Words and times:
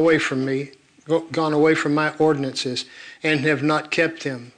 away 0.00 0.18
from 0.18 0.44
me, 0.44 0.70
gone 1.32 1.52
away 1.52 1.74
from 1.74 1.94
my 1.94 2.14
ordinances, 2.16 2.84
and 3.22 3.40
have 3.40 3.62
not 3.62 3.90
kept 3.90 4.24
them. 4.24 4.52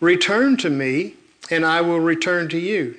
Return 0.00 0.56
to 0.58 0.70
me, 0.70 1.14
and 1.50 1.64
I 1.64 1.80
will 1.80 2.00
return 2.00 2.48
to 2.48 2.58
you, 2.58 2.98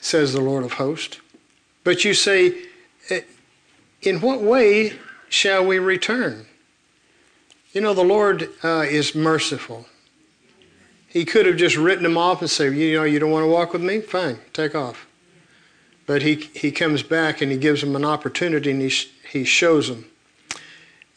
says 0.00 0.32
the 0.32 0.40
Lord 0.40 0.64
of 0.64 0.74
hosts. 0.74 1.20
But 1.84 2.04
you 2.04 2.14
say, 2.14 2.54
eh, 3.10 3.20
In 4.02 4.20
what 4.20 4.40
way 4.40 4.94
shall 5.28 5.64
we 5.64 5.78
return? 5.78 6.46
You 7.72 7.80
know, 7.80 7.94
the 7.94 8.04
Lord 8.04 8.50
uh, 8.62 8.84
is 8.88 9.14
merciful. 9.14 9.86
He 11.08 11.24
could 11.24 11.46
have 11.46 11.56
just 11.56 11.76
written 11.76 12.04
them 12.04 12.16
off 12.16 12.40
and 12.40 12.50
said, 12.50 12.74
You 12.74 12.96
know, 12.96 13.04
you 13.04 13.18
don't 13.18 13.30
want 13.30 13.44
to 13.44 13.50
walk 13.50 13.72
with 13.72 13.82
me? 13.82 14.00
Fine, 14.00 14.38
take 14.52 14.74
off. 14.74 15.06
But 16.06 16.22
he, 16.22 16.34
he 16.54 16.70
comes 16.70 17.02
back 17.02 17.40
and 17.40 17.50
he 17.50 17.58
gives 17.58 17.80
them 17.80 17.96
an 17.96 18.04
opportunity 18.04 18.70
and 18.70 18.82
he, 18.82 18.92
he 19.30 19.44
shows 19.44 19.88
them. 19.88 20.06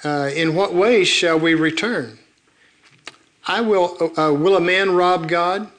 Uh, 0.04 0.30
in 0.36 0.54
what 0.54 0.74
ways 0.74 1.08
shall 1.08 1.40
we 1.40 1.56
return? 1.56 2.20
I 3.48 3.62
will, 3.62 4.12
uh, 4.18 4.34
will 4.34 4.58
a 4.58 4.62
man 4.62 4.92
rob 4.92 5.28
God? 5.28 5.72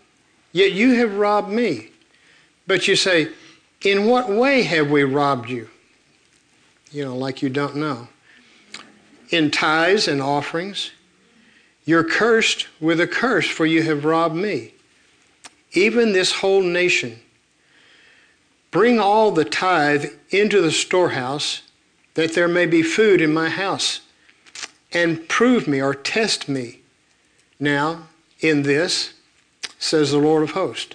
Yet 0.53 0.73
you 0.73 0.95
have 0.95 1.15
robbed 1.15 1.51
me. 1.51 1.89
But 2.67 2.89
you 2.89 2.97
say, 2.97 3.29
In 3.83 4.07
what 4.07 4.29
way 4.29 4.63
have 4.63 4.91
we 4.91 5.05
robbed 5.05 5.49
you? 5.49 5.69
You 6.91 7.05
know, 7.05 7.17
like 7.17 7.43
you 7.43 7.49
don't 7.49 7.77
know. 7.77 8.09
In 9.31 9.51
tithes 9.51 10.09
and 10.09 10.21
offerings. 10.21 10.91
You're 11.85 12.05
cursed 12.05 12.67
with 12.81 13.01
a 13.01 13.07
curse, 13.07 13.49
for 13.49 13.65
you 13.65 13.83
have 13.83 14.05
robbed 14.05 14.35
me. 14.35 14.75
Even 15.73 16.13
this 16.13 16.33
whole 16.33 16.63
nation. 16.63 17.19
Bring 18.71 18.99
all 18.99 19.31
the 19.31 19.45
tithe 19.45 20.07
into 20.31 20.61
the 20.61 20.71
storehouse, 20.71 21.63
that 22.15 22.35
there 22.35 22.49
may 22.49 22.67
be 22.67 22.83
food 22.83 23.23
in 23.23 23.33
my 23.33 23.49
house. 23.49 24.01
And 24.93 25.29
prove 25.29 25.69
me 25.69 25.83
or 25.83 25.95
test 25.95 26.49
me 26.49 26.81
now 27.61 28.09
in 28.41 28.63
this, 28.63 29.15
says 29.79 30.11
the 30.11 30.19
Lord 30.19 30.43
of 30.43 30.53
hosts, 30.53 30.95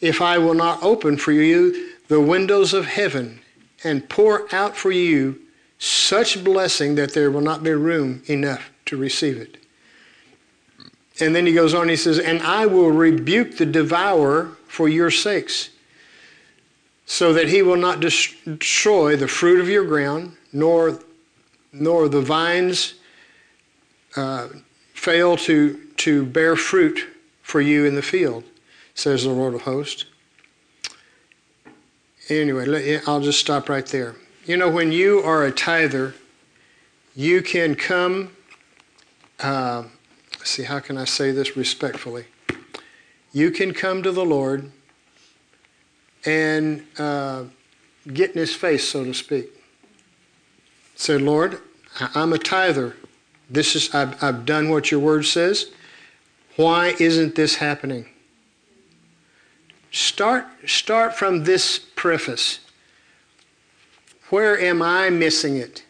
if 0.00 0.20
I 0.20 0.38
will 0.38 0.54
not 0.54 0.82
open 0.82 1.16
for 1.16 1.32
you 1.32 1.92
the 2.08 2.20
windows 2.20 2.74
of 2.74 2.86
heaven 2.86 3.40
and 3.82 4.08
pour 4.08 4.52
out 4.54 4.76
for 4.76 4.92
you 4.92 5.40
such 5.78 6.42
blessing 6.44 6.94
that 6.94 7.14
there 7.14 7.30
will 7.30 7.40
not 7.40 7.62
be 7.62 7.70
room 7.72 8.22
enough 8.26 8.70
to 8.86 8.96
receive 8.96 9.36
it. 9.36 9.56
And 11.20 11.34
then 11.34 11.46
he 11.46 11.52
goes 11.52 11.74
on, 11.74 11.82
and 11.82 11.90
he 11.90 11.96
says, 11.96 12.18
And 12.18 12.42
I 12.42 12.66
will 12.66 12.90
rebuke 12.90 13.56
the 13.56 13.66
devourer 13.66 14.56
for 14.66 14.88
your 14.88 15.10
sakes, 15.10 15.70
so 17.06 17.32
that 17.32 17.48
he 17.48 17.62
will 17.62 17.76
not 17.76 18.00
destroy 18.00 19.14
the 19.14 19.28
fruit 19.28 19.60
of 19.60 19.68
your 19.68 19.84
ground, 19.84 20.36
nor, 20.52 20.98
nor 21.72 22.08
the 22.08 22.20
vines 22.20 22.94
uh, 24.16 24.48
fail 24.92 25.36
to, 25.36 25.80
to 25.96 26.24
bear 26.26 26.56
fruit 26.56 27.08
for 27.42 27.60
you 27.60 27.84
in 27.84 27.94
the 27.94 28.02
field, 28.02 28.44
says 28.94 29.24
the 29.24 29.30
Lord 29.30 29.54
of 29.54 29.62
hosts. 29.62 30.06
Anyway, 32.28 33.00
I'll 33.06 33.20
just 33.20 33.38
stop 33.38 33.68
right 33.68 33.84
there. 33.86 34.16
You 34.46 34.56
know, 34.56 34.70
when 34.70 34.92
you 34.92 35.20
are 35.20 35.44
a 35.44 35.52
tither, 35.52 36.14
you 37.14 37.42
can 37.42 37.74
come. 37.74 38.30
Uh, 39.40 39.84
see, 40.42 40.62
how 40.62 40.80
can 40.80 40.96
I 40.96 41.04
say 41.04 41.32
this 41.32 41.56
respectfully? 41.56 42.24
You 43.32 43.50
can 43.50 43.74
come 43.74 44.02
to 44.02 44.12
the 44.12 44.24
Lord 44.24 44.70
and 46.24 46.86
uh, 46.98 47.44
get 48.12 48.30
in 48.30 48.38
His 48.38 48.54
face, 48.54 48.88
so 48.88 49.04
to 49.04 49.12
speak. 49.12 49.50
Say, 50.96 51.18
Lord, 51.18 51.60
I'm 52.14 52.32
a 52.32 52.38
tither. 52.38 52.96
This 53.50 53.76
is 53.76 53.94
I've, 53.94 54.22
I've 54.22 54.46
done 54.46 54.70
what 54.70 54.90
your 54.90 55.00
word 55.00 55.24
says. 55.26 55.70
Why 56.56 56.94
isn't 56.98 57.34
this 57.34 57.56
happening? 57.56 58.06
Start 59.90 60.46
start 60.66 61.14
from 61.14 61.44
this 61.44 61.78
preface. 61.78 62.60
Where 64.30 64.58
am 64.58 64.82
I 64.82 65.10
missing 65.10 65.56
it? 65.58 65.84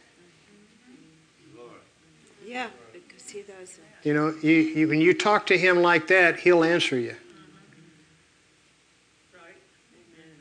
Yeah, 2.47 2.69
because 2.93 3.31
he 3.31 3.43
does. 3.43 3.79
You 4.03 4.13
know, 4.13 4.35
you, 4.43 4.53
you, 4.53 4.89
when 4.89 5.01
you 5.01 5.15
talk 5.15 5.47
to 5.47 5.57
him 5.57 5.81
like 5.81 6.09
that, 6.09 6.41
he'll 6.41 6.65
answer 6.65 6.99
you. 6.99 7.17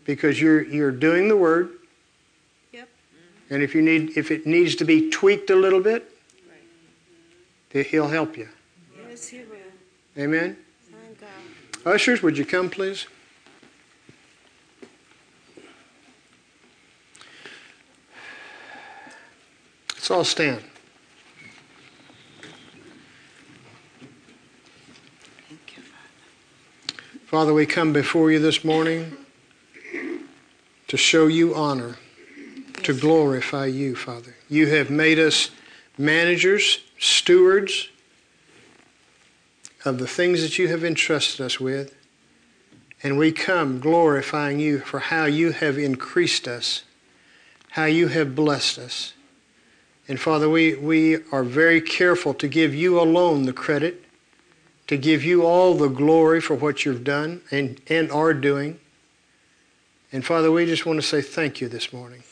Because 0.03 0.41
you're 0.41 0.63
you're 0.63 0.91
doing 0.91 1.29
the 1.29 1.38
word. 1.38 1.69
Yep. 2.73 2.90
And 3.50 3.63
if 3.63 3.73
you 3.73 3.81
need 3.81 4.18
if 4.18 4.31
it 4.31 4.46
needs 4.46 4.75
to 4.75 4.84
be 4.84 5.09
tweaked 5.09 5.50
a 5.50 5.56
little 5.56 5.79
bit, 5.79 6.12
He'll 7.81 8.07
help 8.07 8.38
you. 8.38 8.50
Yes, 9.09 9.28
He 9.29 9.39
will. 9.39 9.57
Amen. 10.16 10.56
Thank 10.91 11.19
God. 11.19 11.91
Ushers, 11.94 12.22
would 12.22 12.38
you 12.38 12.45
come, 12.45 12.69
please? 12.69 13.07
Let's 19.89 20.11
all 20.11 20.23
stand. 20.23 20.61
Thank 25.50 25.75
you, 25.75 25.81
Father. 25.81 27.19
Father, 27.25 27.53
we 27.55 27.66
come 27.66 27.91
before 27.91 28.31
you 28.31 28.38
this 28.38 28.63
morning 28.63 29.17
to 30.90 30.97
show 30.97 31.25
you 31.25 31.55
honor, 31.55 31.97
to 32.84 32.94
glorify 32.94 33.66
you, 33.66 33.95
Father. 33.95 34.35
You 34.47 34.67
have 34.67 34.91
made 34.91 35.17
us 35.17 35.50
managers 35.97 36.79
stewards 36.99 37.89
of 39.85 39.99
the 39.99 40.07
things 40.07 40.41
that 40.41 40.57
you 40.57 40.67
have 40.69 40.83
entrusted 40.83 41.41
us 41.41 41.59
with. 41.59 41.95
And 43.01 43.17
we 43.17 43.31
come 43.33 43.79
glorifying 43.79 44.59
you 44.59 44.79
for 44.79 44.99
how 44.99 45.25
you 45.25 45.51
have 45.51 45.77
increased 45.77 46.47
us, 46.47 46.83
how 47.71 47.85
you 47.85 48.07
have 48.07 48.33
blessed 48.33 48.77
us. 48.77 49.13
And 50.07 50.19
Father, 50.19 50.49
we, 50.49 50.75
we 50.75 51.17
are 51.31 51.43
very 51.43 51.81
careful 51.81 52.33
to 52.35 52.47
give 52.47 52.73
you 52.73 52.99
alone 52.99 53.43
the 53.43 53.53
credit, 53.53 54.03
to 54.87 54.97
give 54.97 55.23
you 55.23 55.45
all 55.45 55.75
the 55.75 55.87
glory 55.87 56.39
for 56.41 56.55
what 56.55 56.85
you've 56.85 57.03
done 57.03 57.41
and, 57.51 57.81
and 57.87 58.11
are 58.11 58.33
doing. 58.33 58.79
And 60.11 60.25
Father, 60.25 60.51
we 60.51 60.65
just 60.65 60.85
want 60.85 61.01
to 61.01 61.07
say 61.07 61.21
thank 61.21 61.59
you 61.59 61.67
this 61.67 61.91
morning. 61.91 62.23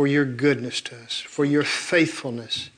Thank 0.00 0.12
you, 0.12 0.18
Father. 0.18 0.30
For 0.30 0.32
your 0.32 0.54
goodness 0.54 0.80
to 0.82 0.96
us, 0.96 1.20
for 1.20 1.44
your 1.44 1.62
faithfulness 1.62 2.70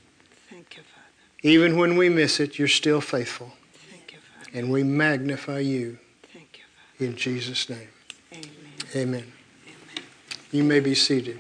Thank 0.51 0.77
you, 0.77 0.83
Father. 0.83 1.09
even 1.45 1.77
when 1.77 1.97
we 1.97 2.09
miss 2.09 2.41
it, 2.41 2.59
you're 2.59 2.67
still 2.67 3.01
faithful. 3.01 3.53
Thank 3.91 4.13
you, 4.13 4.19
Father. 4.19 4.59
And 4.59 4.73
we 4.73 4.83
magnify 4.83 5.61
you. 5.61 5.99
Thank 6.33 6.59
you, 6.59 6.65
Father. 6.99 7.11
In 7.11 7.17
Jesus' 7.17 7.69
name. 7.69 7.89
Amen. 8.33 8.51
Amen. 8.97 9.33
Amen. 9.67 10.05
You 10.51 10.65
may 10.65 10.81
be 10.81 10.97
seated. 10.97 11.39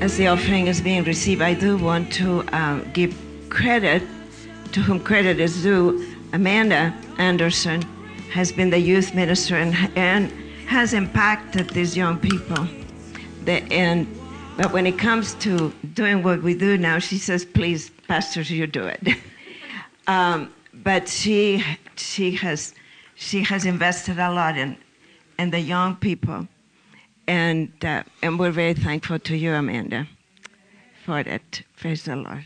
As 0.00 0.16
the 0.16 0.28
offering 0.28 0.66
is 0.66 0.80
being 0.80 1.04
received, 1.04 1.42
I 1.42 1.52
do 1.52 1.76
want 1.76 2.10
to 2.14 2.40
uh, 2.54 2.80
give 2.94 3.14
credit 3.50 4.02
to 4.72 4.80
whom 4.80 5.00
credit 5.00 5.40
is 5.40 5.62
due 5.62 6.06
Amanda 6.32 6.94
Anderson 7.18 7.82
has 8.32 8.52
been 8.52 8.70
the 8.70 8.78
youth 8.78 9.14
minister 9.14 9.56
and, 9.56 9.74
and 9.96 10.30
has 10.66 10.94
impacted 10.94 11.70
these 11.70 11.96
young 11.96 12.18
people. 12.18 12.68
The, 13.44 13.62
and, 13.72 14.06
but 14.56 14.72
when 14.72 14.86
it 14.86 14.98
comes 14.98 15.34
to 15.36 15.70
doing 15.94 16.22
what 16.22 16.42
we 16.42 16.54
do 16.54 16.78
now, 16.78 17.00
she 17.00 17.18
says, 17.18 17.44
please, 17.44 17.90
pastors, 18.06 18.50
you 18.50 18.66
do 18.68 18.84
it. 18.84 19.08
um, 20.06 20.52
but 20.72 21.08
she, 21.08 21.64
she, 21.96 22.30
has, 22.36 22.74
she 23.16 23.42
has 23.42 23.66
invested 23.66 24.18
a 24.18 24.30
lot 24.30 24.56
in, 24.56 24.76
in 25.38 25.50
the 25.50 25.60
young 25.60 25.96
people. 25.96 26.46
And, 27.26 27.72
uh, 27.84 28.04
and 28.22 28.38
we're 28.38 28.52
very 28.52 28.74
thankful 28.74 29.18
to 29.18 29.36
you, 29.36 29.52
Amanda, 29.52 30.06
for 31.04 31.24
that. 31.24 31.62
Praise 31.76 32.04
the 32.04 32.16
Lord. 32.16 32.44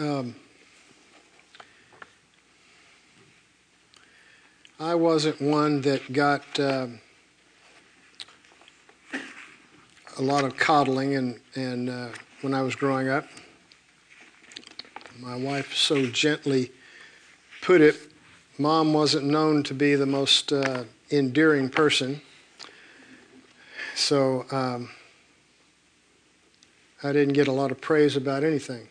Um, 0.00 0.34
I 4.78 4.94
wasn't 4.94 5.42
one 5.42 5.82
that 5.82 6.10
got 6.10 6.58
uh, 6.58 6.86
a 10.18 10.22
lot 10.22 10.44
of 10.44 10.56
coddling 10.56 11.16
and, 11.16 11.38
and 11.54 11.90
uh, 11.90 12.08
when 12.40 12.54
I 12.54 12.62
was 12.62 12.74
growing 12.74 13.10
up. 13.10 13.26
My 15.18 15.36
wife 15.36 15.74
so 15.74 16.06
gently 16.06 16.72
put 17.60 17.82
it, 17.82 17.96
mom 18.56 18.94
wasn't 18.94 19.26
known 19.26 19.62
to 19.64 19.74
be 19.74 19.96
the 19.96 20.06
most 20.06 20.50
uh, 20.50 20.84
endearing 21.10 21.68
person. 21.68 22.22
So 23.94 24.46
um, 24.50 24.88
I 27.02 27.12
didn't 27.12 27.34
get 27.34 27.48
a 27.48 27.52
lot 27.52 27.70
of 27.70 27.82
praise 27.82 28.16
about 28.16 28.44
anything. 28.44 28.88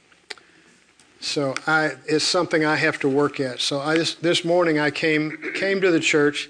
So 1.20 1.54
I, 1.68 1.92
it's 2.06 2.24
something 2.24 2.64
I 2.66 2.78
have 2.78 3.00
to 3.00 3.10
work 3.10 3.40
at. 3.40 3.60
So 3.60 3.80
I, 3.80 3.98
this, 3.98 4.16
this 4.16 4.46
morning 4.46 4.80
I 4.80 4.90
came, 4.90 5.38
came 5.54 5.82
to 5.82 5.92
the 5.92 6.00
church 6.00 6.50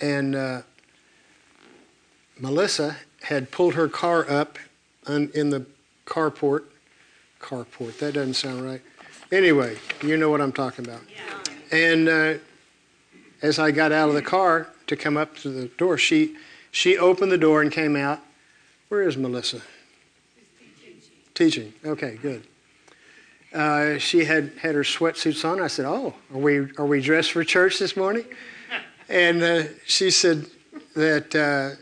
and 0.00 0.34
uh, 0.34 0.62
Melissa 2.38 2.96
had 3.22 3.50
pulled 3.50 3.74
her 3.74 3.88
car 3.88 4.28
up 4.30 4.58
on, 5.06 5.30
in 5.34 5.50
the 5.50 5.66
carport. 6.06 6.64
Carport, 7.40 7.98
that 7.98 8.14
doesn't 8.14 8.34
sound 8.34 8.64
right. 8.64 8.80
Anyway, 9.30 9.76
you 10.02 10.16
know 10.16 10.30
what 10.30 10.40
I'm 10.40 10.52
talking 10.52 10.86
about. 10.86 11.02
Yeah. 11.14 11.76
And 11.76 12.08
uh, 12.08 12.34
as 13.42 13.58
I 13.58 13.70
got 13.70 13.92
out 13.92 14.08
of 14.08 14.14
the 14.14 14.22
car 14.22 14.68
to 14.86 14.96
come 14.96 15.16
up 15.16 15.36
to 15.38 15.50
the 15.50 15.66
door, 15.66 15.98
she, 15.98 16.36
she 16.70 16.96
opened 16.96 17.32
the 17.32 17.38
door 17.38 17.60
and 17.60 17.70
came 17.70 17.96
out. 17.96 18.20
Where 18.88 19.02
is 19.02 19.16
Melissa? 19.16 19.60
Teaching. 21.34 21.74
Okay, 21.84 22.18
good. 22.22 22.46
Uh, 23.52 23.98
she 23.98 24.24
had 24.24 24.52
had 24.60 24.74
her 24.74 24.82
sweatsuits 24.82 25.44
on. 25.44 25.60
I 25.60 25.68
said, 25.68 25.86
"Oh, 25.86 26.14
are 26.32 26.38
we 26.38 26.68
are 26.78 26.86
we 26.86 27.00
dressed 27.00 27.32
for 27.32 27.44
church 27.44 27.78
this 27.78 27.96
morning?" 27.96 28.24
And 29.08 29.40
uh, 29.40 29.62
she 29.84 30.10
said 30.10 30.46
that 30.96 31.32
uh, 31.32 31.80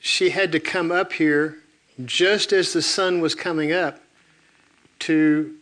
she 0.00 0.28
had 0.28 0.52
to 0.52 0.60
come 0.60 0.92
up 0.92 1.14
here 1.14 1.60
just 2.04 2.52
as 2.52 2.74
the 2.74 2.82
sun 2.82 3.22
was 3.22 3.34
coming 3.34 3.72
up. 3.72 4.00
To 5.00 5.54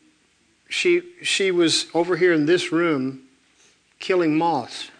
she 0.68 1.02
she 1.22 1.52
was 1.52 1.86
over 1.94 2.16
here 2.16 2.32
in 2.32 2.46
this 2.46 2.72
room 2.72 3.22
killing 4.00 4.36
moths. 4.36 4.90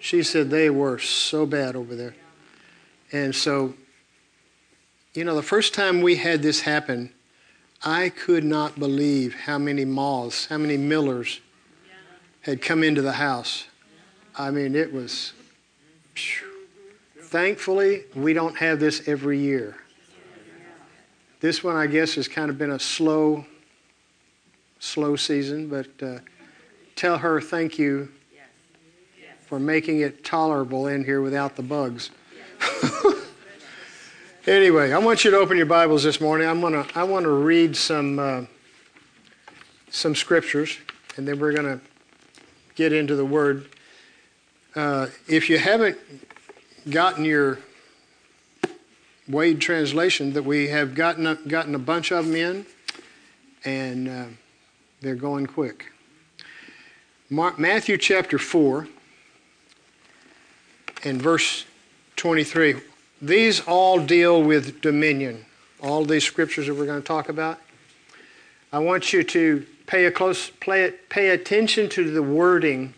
She 0.00 0.24
said 0.24 0.50
they 0.50 0.68
were 0.68 0.98
so 0.98 1.46
bad 1.46 1.76
over 1.76 1.94
there, 1.94 2.16
and 3.12 3.32
so 3.32 3.74
you 5.14 5.22
know 5.22 5.36
the 5.36 5.42
first 5.42 5.74
time 5.74 6.00
we 6.00 6.16
had 6.16 6.42
this 6.42 6.62
happen 6.62 7.12
I 7.82 8.10
could 8.10 8.44
not 8.44 8.78
believe 8.78 9.34
how 9.34 9.58
many 9.58 9.84
moths, 9.84 10.46
how 10.46 10.58
many 10.58 10.76
millers 10.76 11.40
had 12.42 12.60
come 12.60 12.82
into 12.82 13.00
the 13.00 13.12
house. 13.12 13.66
I 14.36 14.50
mean, 14.50 14.74
it 14.74 14.92
was. 14.92 15.32
Thankfully, 17.22 18.04
we 18.14 18.32
don't 18.32 18.56
have 18.56 18.80
this 18.80 19.08
every 19.08 19.38
year. 19.38 19.76
This 21.40 21.64
one, 21.64 21.76
I 21.76 21.86
guess, 21.86 22.16
has 22.16 22.28
kind 22.28 22.50
of 22.50 22.58
been 22.58 22.72
a 22.72 22.78
slow, 22.78 23.46
slow 24.78 25.16
season, 25.16 25.68
but 25.68 25.86
uh, 26.02 26.18
tell 26.96 27.16
her 27.16 27.40
thank 27.40 27.78
you 27.78 28.10
for 29.46 29.58
making 29.58 30.00
it 30.00 30.22
tolerable 30.22 30.86
in 30.86 31.02
here 31.02 31.22
without 31.22 31.56
the 31.56 31.62
bugs. 31.62 32.10
Anyway, 34.46 34.90
I 34.90 34.96
want 34.96 35.22
you 35.22 35.30
to 35.32 35.36
open 35.36 35.58
your 35.58 35.66
Bibles 35.66 36.02
this 36.02 36.18
morning. 36.18 36.48
I'm 36.48 36.62
gonna 36.62 36.86
I 36.94 37.04
want 37.04 37.24
to 37.24 37.30
read 37.30 37.76
some 37.76 38.18
uh, 38.18 38.44
some 39.90 40.14
scriptures, 40.14 40.78
and 41.18 41.28
then 41.28 41.38
we're 41.38 41.52
gonna 41.52 41.78
get 42.74 42.94
into 42.94 43.16
the 43.16 43.24
Word. 43.24 43.68
Uh, 44.74 45.08
if 45.28 45.50
you 45.50 45.58
haven't 45.58 45.98
gotten 46.88 47.22
your 47.26 47.58
Wade 49.28 49.60
translation, 49.60 50.32
that 50.32 50.44
we 50.44 50.68
have 50.68 50.94
gotten 50.94 51.38
gotten 51.46 51.74
a 51.74 51.78
bunch 51.78 52.10
of 52.10 52.24
them 52.24 52.34
in, 52.34 52.66
and 53.66 54.08
uh, 54.08 54.24
they're 55.02 55.16
going 55.16 55.44
quick. 55.44 55.92
Mark, 57.28 57.58
Matthew 57.58 57.98
chapter 57.98 58.38
four 58.38 58.88
and 61.04 61.20
verse 61.20 61.66
twenty-three. 62.16 62.76
These 63.22 63.60
all 63.60 63.98
deal 63.98 64.42
with 64.42 64.80
dominion. 64.80 65.44
All 65.82 66.04
these 66.04 66.24
scriptures 66.24 66.66
that 66.66 66.74
we're 66.74 66.86
going 66.86 67.02
to 67.02 67.06
talk 67.06 67.28
about. 67.28 67.58
I 68.72 68.78
want 68.78 69.12
you 69.12 69.22
to 69.24 69.66
pay 69.86 70.06
a 70.06 70.10
close 70.10 70.50
pay, 70.60 70.94
pay 71.08 71.30
attention 71.30 71.88
to 71.90 72.10
the 72.10 72.22
wording. 72.22 72.94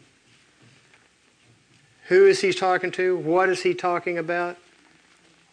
Who 2.08 2.26
is 2.26 2.40
he 2.40 2.52
talking 2.52 2.90
to? 2.92 3.16
What 3.16 3.48
is 3.48 3.62
he 3.62 3.74
talking 3.74 4.18
about? 4.18 4.56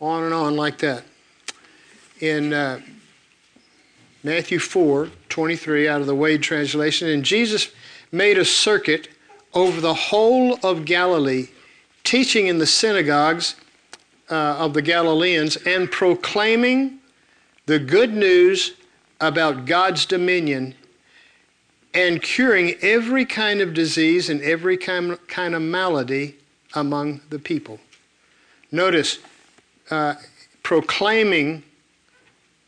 On 0.02 0.24
and 0.24 0.34
on 0.34 0.56
like 0.56 0.78
that. 0.80 1.04
In 2.20 2.54
uh, 2.54 2.82
Matthew 4.24 4.60
4 4.60 5.10
23, 5.30 5.88
out 5.88 6.02
of 6.02 6.08
the 6.08 6.16
Wade 6.16 6.44
translation, 6.44 7.08
and 7.08 7.24
Jesus 7.24 7.70
made 8.12 8.38
a 8.38 8.46
circuit 8.46 9.08
over 9.54 9.80
the 9.80 9.94
whole 9.94 10.60
of 10.64 10.86
Galilee, 10.86 11.48
teaching 12.04 12.48
in 12.48 12.60
the 12.60 12.68
synagogues 12.68 13.56
uh, 14.30 14.58
of 14.58 14.74
the 14.74 14.82
Galileans 14.82 15.56
and 15.58 15.92
proclaiming 15.92 17.00
the 17.66 17.80
good 17.80 18.14
news 18.14 18.74
about 19.22 19.66
God's 19.66 20.06
dominion 20.06 20.76
and 21.94 22.22
curing 22.22 22.76
every 22.82 23.26
kind 23.26 23.62
of 23.62 23.74
disease 23.74 24.30
and 24.30 24.42
every 24.42 24.78
kind, 24.78 25.18
kind 25.28 25.56
of 25.56 25.62
malady 25.62 26.36
among 26.74 27.22
the 27.30 27.40
people. 27.40 27.80
Notice, 28.72 29.20
uh, 29.90 30.16
proclaiming 30.62 31.64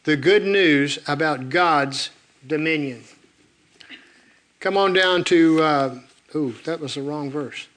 the 0.03 0.17
good 0.17 0.43
news 0.43 0.97
about 1.07 1.49
God's 1.49 2.09
dominion. 2.47 3.03
Come 4.59 4.77
on 4.77 4.93
down 4.93 5.23
to, 5.25 5.61
uh, 5.61 5.99
ooh, 6.35 6.55
that 6.65 6.79
was 6.79 6.95
the 6.95 7.01
wrong 7.01 7.29
verse. 7.29 7.67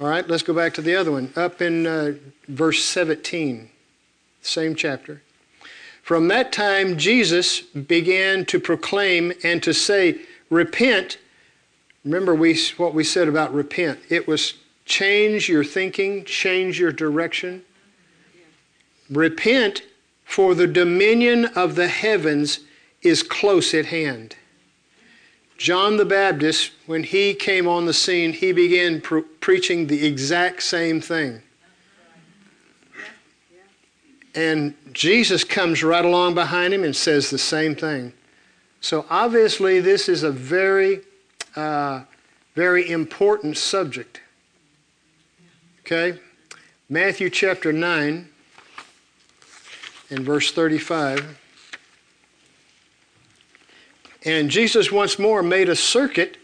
All 0.00 0.08
right, 0.08 0.26
let's 0.26 0.42
go 0.42 0.54
back 0.54 0.74
to 0.74 0.82
the 0.82 0.96
other 0.96 1.12
one. 1.12 1.32
Up 1.36 1.60
in 1.60 1.86
uh, 1.86 2.14
verse 2.48 2.84
17, 2.84 3.68
same 4.40 4.74
chapter. 4.74 5.22
From 6.02 6.28
that 6.28 6.52
time, 6.52 6.98
Jesus 6.98 7.60
began 7.60 8.44
to 8.46 8.58
proclaim 8.58 9.32
and 9.44 9.62
to 9.62 9.72
say, 9.72 10.20
Repent. 10.50 11.18
Remember 12.04 12.34
we, 12.34 12.58
what 12.76 12.94
we 12.94 13.04
said 13.04 13.28
about 13.28 13.54
repent. 13.54 14.00
It 14.08 14.26
was 14.26 14.54
change 14.84 15.48
your 15.48 15.64
thinking, 15.64 16.24
change 16.24 16.80
your 16.80 16.92
direction. 16.92 17.62
Repent, 19.08 19.82
for 20.24 20.54
the 20.54 20.66
dominion 20.66 21.46
of 21.56 21.74
the 21.74 21.88
heavens 21.88 22.60
is 23.02 23.22
close 23.22 23.72
at 23.72 23.86
hand. 23.86 24.36
John 25.62 25.96
the 25.96 26.04
Baptist, 26.04 26.72
when 26.86 27.04
he 27.04 27.34
came 27.34 27.68
on 27.68 27.86
the 27.86 27.94
scene, 27.94 28.32
he 28.32 28.50
began 28.50 29.00
pre- 29.00 29.22
preaching 29.22 29.86
the 29.86 30.04
exact 30.04 30.64
same 30.64 31.00
thing. 31.00 31.40
And 34.34 34.74
Jesus 34.92 35.44
comes 35.44 35.84
right 35.84 36.04
along 36.04 36.34
behind 36.34 36.74
him 36.74 36.82
and 36.82 36.96
says 36.96 37.30
the 37.30 37.38
same 37.38 37.76
thing. 37.76 38.12
So 38.80 39.06
obviously, 39.08 39.78
this 39.78 40.08
is 40.08 40.24
a 40.24 40.32
very, 40.32 41.02
uh, 41.54 42.02
very 42.56 42.90
important 42.90 43.56
subject. 43.56 44.20
Okay? 45.82 46.18
Matthew 46.88 47.30
chapter 47.30 47.72
9 47.72 48.28
and 50.10 50.24
verse 50.24 50.50
35. 50.50 51.38
And 54.24 54.50
Jesus 54.50 54.92
once 54.92 55.18
more 55.18 55.42
made 55.42 55.68
a 55.68 55.76
circuit 55.76 56.36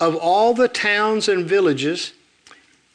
of 0.00 0.16
all 0.16 0.54
the 0.54 0.68
towns 0.68 1.28
and 1.28 1.46
villages, 1.46 2.12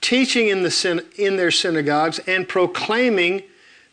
teaching 0.01 0.47
in, 0.47 0.63
the, 0.63 1.05
in 1.17 1.37
their 1.37 1.51
synagogues 1.51 2.19
and 2.19 2.47
proclaiming 2.47 3.43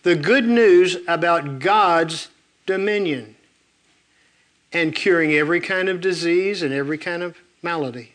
the 0.02 0.16
good 0.16 0.46
news 0.46 0.96
about 1.06 1.58
God's 1.58 2.28
dominion 2.64 3.36
and 4.72 4.94
curing 4.94 5.32
every 5.32 5.60
kind 5.60 5.88
of 5.88 6.00
disease 6.00 6.62
and 6.62 6.72
every 6.72 6.98
kind 6.98 7.22
of 7.22 7.36
malady. 7.62 8.12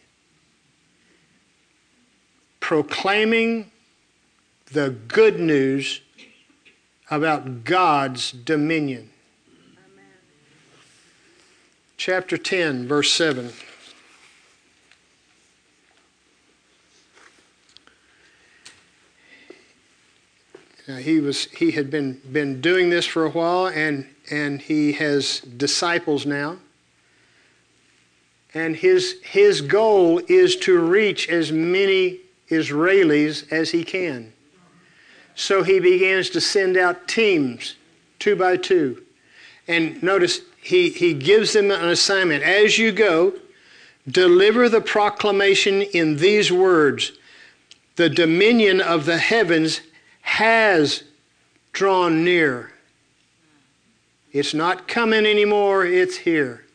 Proclaiming 2.60 3.72
the 4.72 4.90
good 4.90 5.40
news 5.40 6.02
about 7.10 7.64
God's 7.64 8.32
dominion 8.32 9.10
chapter 12.04 12.36
10, 12.36 12.88
verse 12.88 13.14
7. 13.14 13.54
Now, 20.88 20.96
he 20.96 21.20
was 21.20 21.44
he 21.52 21.70
had 21.70 21.92
been 21.92 22.20
been 22.32 22.60
doing 22.60 22.90
this 22.90 23.06
for 23.06 23.26
a 23.26 23.30
while 23.30 23.68
and 23.68 24.08
and 24.32 24.60
he 24.60 24.94
has 24.94 25.42
disciples 25.42 26.26
now. 26.26 26.58
And 28.56 28.76
his 28.76 29.18
his 29.22 29.62
goal 29.62 30.24
is 30.28 30.56
to 30.56 30.80
reach 30.80 31.30
as 31.30 31.52
many 31.52 32.22
Israelis 32.50 33.50
as 33.52 33.70
he 33.70 33.84
can. 33.84 34.34
So 35.36 35.62
he 35.62 35.80
begins 35.80 36.32
to 36.32 36.42
send 36.42 36.78
out 36.78 37.08
teams 37.08 37.76
two 38.18 38.36
by 38.36 38.58
two. 38.58 39.04
And 39.68 40.02
notice 40.02 40.42
he, 40.62 40.90
he 40.90 41.14
gives 41.14 41.54
them 41.54 41.72
an 41.72 41.90
assignment. 41.90 42.44
As 42.44 42.78
you 42.78 42.92
go, 42.92 43.34
deliver 44.08 44.70
the 44.70 44.82
proclamation 44.82 45.82
in 45.82 46.18
these 46.18 46.52
words 46.52 47.14
The 47.96 48.10
dominion 48.10 48.80
of 48.80 49.06
the 49.06 49.18
heavens 49.18 49.82
has 50.22 51.04
drawn 51.74 52.24
near. 52.24 52.72
It's 54.32 54.54
not 54.54 54.88
coming 54.88 55.26
anymore, 55.26 55.86
it's 55.86 56.18
here. 56.18 56.66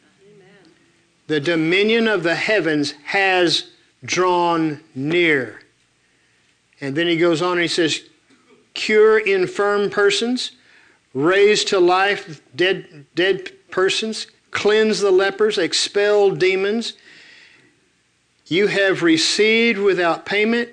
The 1.27 1.41
dominion 1.41 2.07
of 2.07 2.23
the 2.23 2.35
heavens 2.35 2.93
has 3.05 3.71
drawn 4.05 4.81
near. 4.95 5.63
And 6.81 6.95
then 6.95 7.07
he 7.07 7.17
goes 7.17 7.41
on 7.41 7.53
and 7.53 7.63
he 7.63 7.69
says, 7.69 8.03
cure 8.75 9.19
infirm 9.19 9.91
persons, 9.91 10.53
raise 11.15 11.65
to 11.65 11.81
life 11.81 12.43
dead, 12.55 13.07
dead 13.15 13.51
persons, 13.77 14.27
cleanse 14.53 15.01
the 15.01 15.11
lepers, 15.11 15.59
expel 15.59 16.31
demons. 16.31 16.95
You 18.47 18.69
have 18.69 19.03
received 19.03 19.79
without 19.79 20.25
payment 20.25 20.71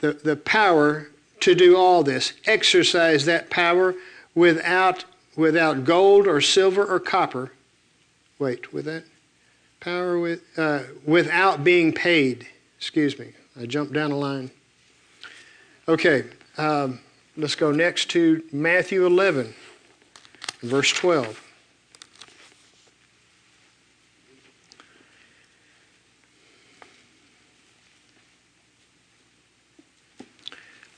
the, 0.00 0.12
the 0.12 0.36
power 0.36 1.08
to 1.40 1.54
do 1.54 1.78
all 1.78 2.02
this. 2.02 2.34
Exercise 2.44 3.24
that 3.24 3.48
power 3.48 3.94
without, 4.34 5.06
without 5.34 5.84
gold 5.86 6.26
or 6.26 6.42
silver 6.42 6.84
or 6.84 7.00
copper. 7.00 7.52
Wait, 8.38 8.70
with 8.70 8.84
that? 8.84 9.04
Power 9.80 10.18
with, 10.18 10.42
uh, 10.58 10.80
without 11.06 11.64
being 11.64 11.90
paid. 11.90 12.46
Excuse 12.76 13.18
me, 13.18 13.32
I 13.58 13.64
jumped 13.64 13.94
down 13.94 14.10
a 14.10 14.18
line. 14.18 14.50
Okay, 15.88 16.24
um, 16.58 17.00
let's 17.38 17.54
go 17.54 17.72
next 17.72 18.10
to 18.10 18.42
Matthew 18.52 19.06
11, 19.06 19.54
verse 20.62 20.92
12. 20.92 21.46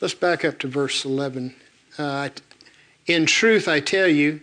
Let's 0.02 0.14
back 0.14 0.44
up 0.44 0.58
to 0.58 0.66
verse 0.66 1.04
11. 1.04 1.54
Uh, 1.96 2.30
in 3.06 3.24
truth, 3.24 3.68
I 3.68 3.78
tell 3.78 4.08
you, 4.08 4.40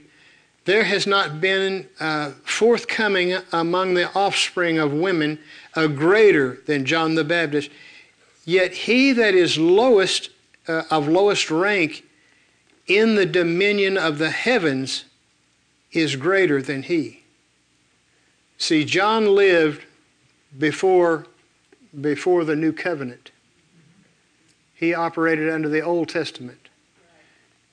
there 0.64 0.86
has 0.86 1.06
not 1.06 1.42
been 1.42 1.86
uh, 2.00 2.32
forthcoming 2.46 3.36
among 3.52 3.94
the 3.94 4.10
offspring 4.14 4.80
of 4.80 4.94
women 4.94 5.38
a 5.76 5.90
greater 5.90 6.60
than 6.66 6.86
John 6.86 7.16
the 7.16 7.26
Baptist. 7.26 7.72
Yet 8.46 8.72
he 8.72 9.12
that 9.12 9.36
is 9.36 9.58
lowest 9.58 10.30
uh, 10.66 10.84
of 10.90 11.10
lowest 11.10 11.52
rank 11.52 12.06
in 12.88 13.16
the 13.16 13.26
dominion 13.26 13.98
of 13.98 14.18
the 14.18 14.30
heavens 14.30 15.04
is 15.92 16.16
greater 16.16 16.62
than 16.62 16.84
he. 16.84 17.24
See, 18.58 18.86
John 18.86 19.36
lived 19.36 19.84
before, 20.58 21.28
before 22.00 22.46
the 22.46 22.56
new 22.56 22.72
covenant 22.72 23.32
he 24.80 24.94
operated 24.94 25.50
under 25.50 25.68
the 25.68 25.82
Old 25.82 26.08
Testament. 26.08 26.70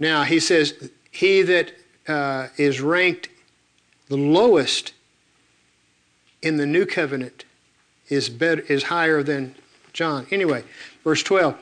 Now, 0.01 0.25
he 0.25 0.41
says, 0.41 0.91
he 1.13 1.43
that 1.43 1.73
uh, 2.09 2.49
is 2.57 2.81
ranked 2.81 3.29
the 4.09 4.17
lowest 4.17 4.93
in 6.43 6.57
the 6.57 6.67
new 6.67 6.85
covenant 6.85 7.45
is, 8.09 8.29
better, 8.29 8.63
is 8.63 8.85
higher 8.85 9.23
than 9.23 9.55
John. 9.93 10.27
Anyway, 10.33 10.65
verse 11.05 11.23
12. 11.23 11.57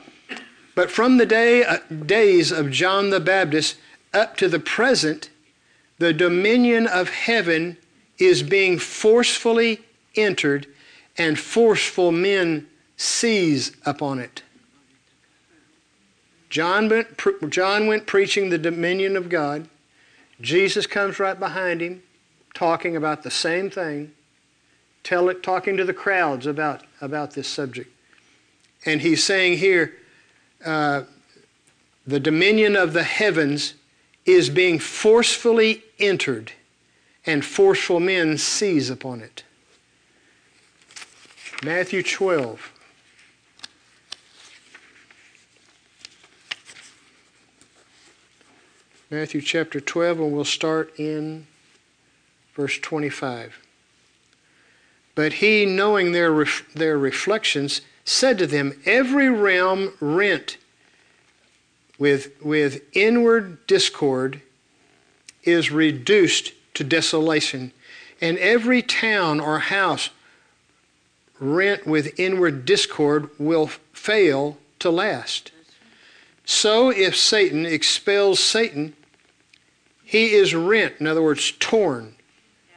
But 0.73 0.89
from 0.89 1.17
the 1.17 1.25
day, 1.25 1.63
uh, 1.63 1.77
days 2.05 2.51
of 2.51 2.71
John 2.71 3.11
the 3.11 3.19
Baptist 3.19 3.77
up 4.13 4.37
to 4.37 4.49
the 4.49 4.59
present, 4.59 5.29
the 5.99 6.11
dominion 6.11 6.87
of 6.87 7.09
heaven 7.09 7.77
is 8.17 8.41
being 8.41 8.79
forcefully 8.79 9.81
entered, 10.15 10.65
and 11.17 11.37
forceful 11.37 12.11
men 12.11 12.67
seize 12.97 13.75
upon 13.85 14.19
it. 14.19 14.41
John 16.49 16.89
went, 16.89 17.19
John 17.49 17.87
went 17.87 18.05
preaching 18.05 18.49
the 18.49 18.57
dominion 18.57 19.17
of 19.17 19.29
God. 19.29 19.67
Jesus 20.41 20.85
comes 20.85 21.19
right 21.19 21.39
behind 21.39 21.81
him, 21.81 22.03
talking 22.53 22.95
about 22.95 23.23
the 23.23 23.31
same 23.31 23.69
thing, 23.69 24.11
tell 25.03 25.29
it, 25.29 25.43
talking 25.43 25.77
to 25.77 25.85
the 25.85 25.93
crowds 25.93 26.45
about, 26.45 26.83
about 27.01 27.31
this 27.31 27.47
subject. 27.47 27.91
And 28.85 29.01
he's 29.01 29.23
saying 29.23 29.57
here, 29.57 29.93
uh, 30.63 31.03
the 32.05 32.19
dominion 32.19 32.75
of 32.75 32.93
the 32.93 33.03
heavens 33.03 33.73
is 34.25 34.49
being 34.49 34.79
forcefully 34.79 35.83
entered, 35.99 36.51
and 37.25 37.43
forceful 37.43 37.99
men 37.99 38.37
seize 38.37 38.89
upon 38.89 39.21
it. 39.21 39.43
Matthew 41.63 42.03
12. 42.03 42.71
Matthew 49.15 49.39
chapter 49.39 49.79
12, 49.79 50.19
and 50.19 50.33
we'll 50.33 50.43
start 50.43 50.91
in 50.99 51.47
verse 52.53 52.77
25. 52.79 53.57
But 55.15 55.33
he, 55.35 55.65
knowing 55.65 56.11
their, 56.11 56.33
ref- 56.33 56.69
their 56.73 56.97
reflections, 56.97 57.79
said 58.03 58.37
to 58.39 58.45
them, 58.45 58.77
Every 58.85 59.29
realm 59.29 59.93
rent 60.01 60.57
with, 61.97 62.33
with 62.43 62.81
inward 62.91 63.65
discord 63.67 64.41
is 65.45 65.71
reduced 65.71 66.51
to 66.73 66.83
desolation, 66.83 67.71
and 68.19 68.37
every 68.39 68.81
town 68.81 69.39
or 69.39 69.59
house 69.59 70.09
rent 71.39 71.87
with 71.87 72.19
inward 72.19 72.65
discord 72.65 73.29
will 73.39 73.67
fail 73.93 74.57
to 74.79 74.89
last. 74.89 75.53
So 76.43 76.89
if 76.89 77.15
Satan 77.15 77.65
expels 77.65 78.41
Satan, 78.41 78.93
he 80.05 80.33
is 80.33 80.53
rent, 80.53 80.93
in 80.99 81.07
other 81.07 81.21
words, 81.21 81.51
torn 81.59 82.15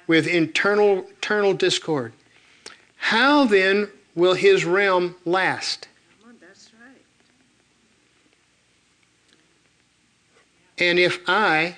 with 0.07 0.27
internal, 0.27 1.07
internal 1.07 1.53
discord. 1.53 2.15
How 2.97 3.45
then 3.45 3.91
will 4.15 4.35
his 4.35 4.65
realm 4.65 5.15
last? 5.25 5.87
And 10.79 10.99
if 10.99 11.21
I, 11.29 11.77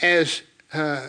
as 0.00 0.42
uh, 0.72 1.08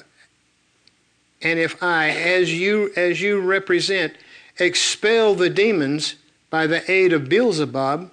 and 1.41 1.59
if 1.59 1.81
I, 1.83 2.09
as 2.09 2.53
you 2.53 2.91
as 2.95 3.19
you 3.19 3.39
represent, 3.41 4.13
expel 4.57 5.35
the 5.35 5.49
demons 5.49 6.15
by 6.49 6.67
the 6.67 6.89
aid 6.89 7.13
of 7.13 7.27
Beelzebub, 7.27 8.11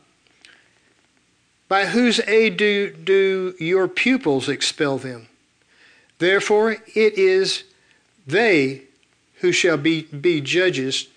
by 1.68 1.86
whose 1.86 2.20
aid 2.26 2.56
do, 2.56 2.90
do 2.92 3.54
your 3.58 3.86
pupils 3.86 4.48
expel 4.48 4.98
them? 4.98 5.28
Therefore, 6.22 6.76
it 6.94 7.18
is 7.18 7.64
they 8.28 8.82
who 9.40 9.50
shall 9.50 9.76
be, 9.76 10.02
be 10.02 10.40
judges, 10.40 11.08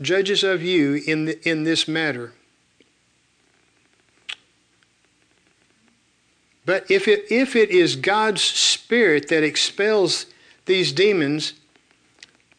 judges 0.00 0.42
of 0.42 0.62
you 0.62 1.02
in, 1.06 1.26
the, 1.26 1.46
in 1.46 1.64
this 1.64 1.86
matter. 1.86 2.32
But 6.64 6.90
if 6.90 7.06
it, 7.06 7.30
if 7.30 7.54
it 7.54 7.68
is 7.68 7.94
God's 7.94 8.40
Spirit 8.40 9.28
that 9.28 9.44
expels 9.44 10.24
these 10.64 10.92
demons, 10.92 11.52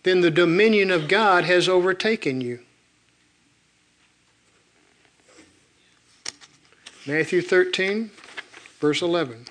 then 0.03 0.21
the 0.21 0.29
dominion 0.29 0.91
of 0.91 1.07
God 1.07 1.45
has 1.45 1.67
overtaken 1.67 2.39
you. 2.39 2.59
Matthew 7.07 7.41
13, 7.41 8.11
verse 8.79 9.01
11. 9.01 9.47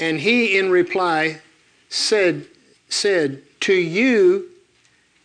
And 0.00 0.18
he, 0.18 0.58
in 0.58 0.70
reply, 0.70 1.42
said, 1.90 2.46
said, 2.88 3.42
To 3.60 3.74
you 3.74 4.48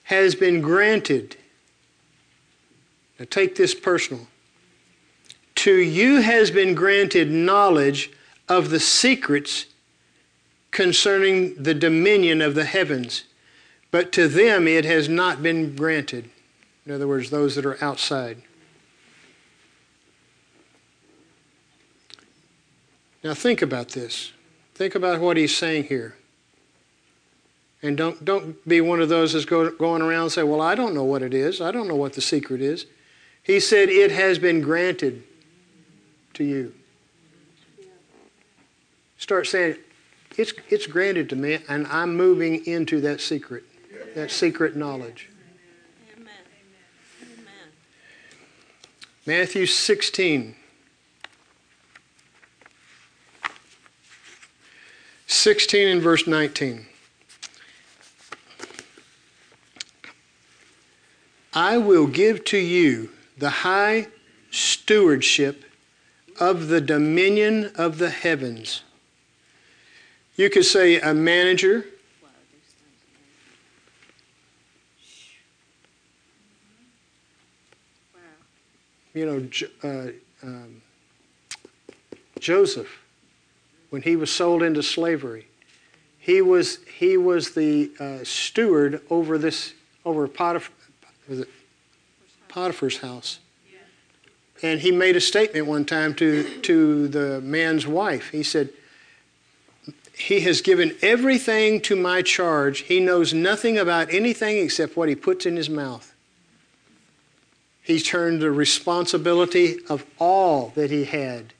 has 0.04 0.36
been 0.36 0.62
granted. 0.62 1.38
Now 3.18 3.26
take 3.30 3.56
this 3.56 3.74
personal. 3.74 4.28
To 5.56 5.74
you 5.74 6.22
has 6.22 6.52
been 6.52 6.76
granted 6.76 7.32
knowledge 7.32 8.12
of 8.50 8.70
the 8.70 8.80
secrets 8.80 9.68
concerning 10.72 11.56
the 11.56 11.74
dominion 11.74 12.42
of 12.42 12.54
the 12.54 12.66
heavens, 12.66 13.24
but 13.92 14.12
to 14.12 14.28
them 14.28 14.68
it 14.68 14.84
has 14.84 15.08
not 15.08 15.42
been 15.42 15.74
granted. 15.76 16.30
In 16.86 16.92
other 16.92 17.08
words, 17.08 17.30
those 17.30 17.56
that 17.56 17.66
are 17.66 17.82
outside. 17.82 18.42
Now 23.24 23.34
think 23.34 23.62
about 23.62 23.90
this. 23.90 24.34
Think 24.76 24.94
about 24.94 25.22
what 25.22 25.38
he's 25.38 25.56
saying 25.56 25.86
here. 25.86 26.18
And 27.82 27.96
don't, 27.96 28.24
don't 28.26 28.68
be 28.68 28.82
one 28.82 29.00
of 29.00 29.10
those 29.10 29.34
that's 29.34 29.46
go, 29.46 29.72
going 29.72 30.02
around 30.02 30.24
and 30.24 30.32
say, 30.32 30.44
Well, 30.44 30.62
I 30.62 30.76
don't 30.76 30.94
know 30.94 31.04
what 31.04 31.22
it 31.22 31.34
is. 31.34 31.62
I 31.62 31.72
don't 31.72 31.88
know 31.88 31.96
what 31.96 32.14
the 32.14 32.22
secret 32.22 32.62
is. 32.62 32.86
He 33.42 33.60
said, 33.60 33.90
It 33.90 34.12
has 34.12 34.38
been 34.38 34.62
granted 34.62 35.24
to 36.34 36.44
you. 36.44 36.74
Start 39.18 39.48
saying, 39.48 39.78
It's, 40.38 40.52
it's 40.70 40.88
granted 40.88 41.30
to 41.30 41.36
me, 41.36 41.60
and 41.70 41.88
I'm 41.88 42.16
moving 42.16 42.66
into 42.66 43.00
that 43.02 43.22
secret, 43.22 43.64
that 44.14 44.30
secret 44.30 44.76
knowledge. 44.76 45.30
Matthew 49.26 49.66
16. 49.66 50.56
16 55.28 55.88
and 55.88 56.02
verse 56.02 56.28
19. 56.28 56.86
I 61.54 61.78
will 61.78 62.08
give 62.08 62.44
to 62.46 62.58
you 62.58 63.10
the 63.38 63.50
high 63.50 64.08
stewardship 64.52 65.64
of 66.40 66.68
the 66.68 66.82
dominion 66.82 67.72
of 67.76 67.98
the 67.98 68.10
heavens. 68.10 68.84
You 70.36 70.50
could 70.50 70.66
say 70.66 71.00
a 71.00 71.14
manager. 71.14 71.86
You 79.14 79.26
know, 79.26 79.50
uh, 79.82 80.12
um, 80.44 80.82
Joseph, 82.42 83.05
when 83.96 84.02
he 84.02 84.18
was 84.18 84.30
sold 84.30 84.62
into 84.62 84.84
slavery, 84.84 85.48
he 86.20 86.42
was 86.42 86.80
he 86.98 87.16
was 87.16 87.56
the 87.56 87.90
uh, 87.98 88.26
steward 88.26 89.00
over 89.10 89.38
this 89.38 89.74
over 90.04 90.28
Potiphar, 90.28 90.76
Potiphar's 92.50 92.98
house. 92.98 93.40
And 94.62 94.82
he 94.82 94.92
made 94.92 95.16
a 95.16 95.22
statement 95.22 95.66
one 95.66 95.86
time 95.86 96.14
to, 96.16 96.60
to 96.64 97.08
the 97.08 97.40
man's 97.40 97.88
wife. 97.88 98.32
He 98.32 98.44
said, 98.44 98.72
He 100.14 100.42
has 100.42 100.60
given 100.60 100.94
everything 101.02 101.80
to 101.84 101.96
my 101.96 102.22
charge. 102.22 102.80
He 102.80 103.00
knows 103.00 103.34
nothing 103.34 103.78
about 103.78 104.14
anything 104.14 104.58
except 104.58 104.98
what 104.98 105.08
he 105.08 105.16
puts 105.16 105.46
in 105.46 105.56
his 105.56 105.70
mouth. 105.70 106.14
He 107.82 108.02
turned 108.02 108.42
the 108.42 108.52
responsibility 108.52 109.78
of 109.88 110.06
all 110.20 110.74
that 110.76 110.92
he 110.92 111.06
had 111.06 111.54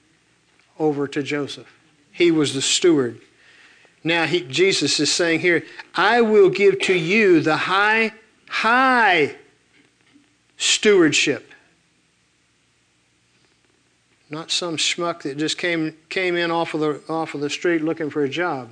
over 0.78 1.08
to 1.08 1.22
Joseph. 1.22 1.75
He 2.16 2.30
was 2.30 2.54
the 2.54 2.62
steward. 2.62 3.20
Now, 4.02 4.24
he, 4.24 4.40
Jesus 4.40 4.98
is 5.00 5.12
saying 5.12 5.40
here, 5.40 5.64
I 5.94 6.22
will 6.22 6.48
give 6.48 6.80
to 6.82 6.94
you 6.94 7.40
the 7.40 7.58
high, 7.58 8.12
high 8.48 9.34
stewardship. 10.56 11.52
Not 14.30 14.50
some 14.50 14.78
schmuck 14.78 15.22
that 15.22 15.36
just 15.36 15.58
came, 15.58 15.94
came 16.08 16.36
in 16.36 16.50
off 16.50 16.72
of, 16.72 16.80
the, 16.80 17.02
off 17.06 17.34
of 17.34 17.42
the 17.42 17.50
street 17.50 17.82
looking 17.82 18.08
for 18.08 18.24
a 18.24 18.28
job. 18.30 18.70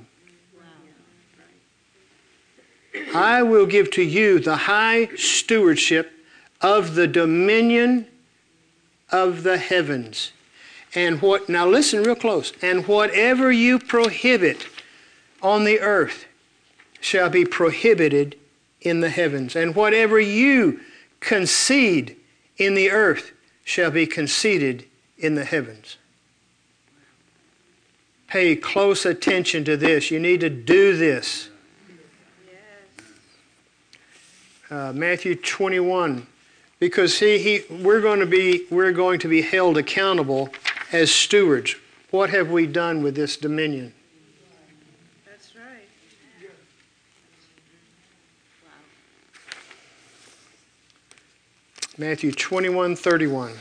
I 3.13 3.43
will 3.43 3.67
give 3.67 3.91
to 3.91 4.01
you 4.01 4.39
the 4.39 4.55
high 4.55 5.09
stewardship 5.17 6.11
of 6.61 6.95
the 6.95 7.05
dominion 7.05 8.07
of 9.11 9.43
the 9.43 9.59
heavens. 9.59 10.31
And 10.95 11.21
what, 11.21 11.49
now 11.49 11.67
listen 11.67 12.03
real 12.03 12.15
close. 12.15 12.53
And 12.61 12.87
whatever 12.87 13.51
you 13.51 13.79
prohibit 13.79 14.67
on 15.41 15.65
the 15.65 15.81
earth 15.81 16.25
shall 17.01 17.29
be 17.29 17.45
prohibited 17.45 18.37
in 18.81 19.01
the 19.01 19.09
heavens. 19.09 19.55
And 19.55 19.75
whatever 19.75 20.19
you 20.19 20.79
concede 21.19 22.15
in 22.57 22.75
the 22.75 22.91
earth 22.91 23.33
shall 23.65 23.91
be 23.91 24.07
conceded 24.07 24.85
in 25.17 25.35
the 25.35 25.43
heavens. 25.43 25.97
Pay 28.27 28.55
close 28.55 29.05
attention 29.05 29.65
to 29.65 29.77
this. 29.77 30.11
You 30.11 30.19
need 30.19 30.39
to 30.41 30.49
do 30.49 30.95
this. 30.97 31.49
Uh, 34.69 34.91
Matthew 34.93 35.35
21, 35.35 36.25
because 36.79 37.19
he, 37.19 37.37
he, 37.37 37.61
we're 37.83 38.01
going 38.01 38.19
to 38.19 38.25
be 38.25 38.65
we're 38.71 38.91
going 38.91 39.19
to 39.19 39.27
be 39.27 39.41
held 39.43 39.77
accountable 39.77 40.49
as 40.95 41.11
stewards. 41.11 41.75
What 42.11 42.29
have 42.29 42.49
we 42.49 42.65
done 42.65 43.03
with 43.03 43.15
this 43.15 43.35
dominion? 43.35 43.93
That's 45.25 45.53
right. 45.55 45.83
Matthew 51.97 52.31
21, 52.31 52.95
31. 52.95 53.53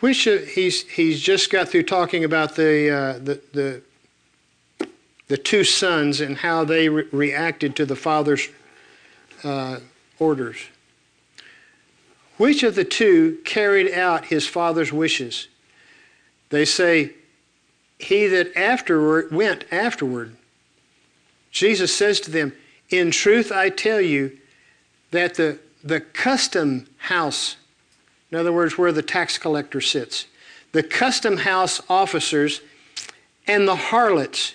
Which 0.00 0.28
uh, 0.28 0.36
he's 0.38 0.82
he's 0.88 1.22
just 1.22 1.50
got 1.50 1.70
through 1.70 1.84
talking 1.84 2.22
about 2.22 2.54
the 2.54 2.90
uh, 2.90 3.12
the 3.14 3.40
the 3.54 3.82
the 5.28 5.38
two 5.38 5.64
sons 5.64 6.20
and 6.20 6.36
how 6.36 6.64
they 6.64 6.90
re- 6.90 7.04
reacted 7.10 7.74
to 7.76 7.86
the 7.86 7.96
father's 7.96 8.48
uh, 9.44 9.80
orders. 10.18 10.58
Which 12.36 12.62
of 12.62 12.74
the 12.74 12.84
two 12.84 13.38
carried 13.44 13.92
out 13.92 14.26
his 14.26 14.46
father's 14.46 14.92
wishes? 14.92 15.48
They 16.50 16.64
say, 16.64 17.14
he 17.98 18.26
that 18.26 18.56
afterward 18.56 19.32
went 19.32 19.64
afterward. 19.72 20.36
Jesus 21.50 21.94
says 21.94 22.20
to 22.20 22.30
them, 22.30 22.52
In 22.90 23.10
truth 23.10 23.50
I 23.50 23.70
tell 23.70 24.00
you 24.00 24.36
that 25.12 25.34
the, 25.34 25.58
the 25.82 26.00
custom 26.00 26.86
house 26.98 27.56
in 28.30 28.38
other 28.38 28.52
words, 28.52 28.76
where 28.76 28.92
the 28.92 29.02
tax 29.02 29.38
collector 29.38 29.80
sits. 29.80 30.26
The 30.72 30.82
custom 30.82 31.38
house 31.38 31.80
officers 31.88 32.60
and 33.46 33.66
the 33.66 33.76
harlots 33.76 34.54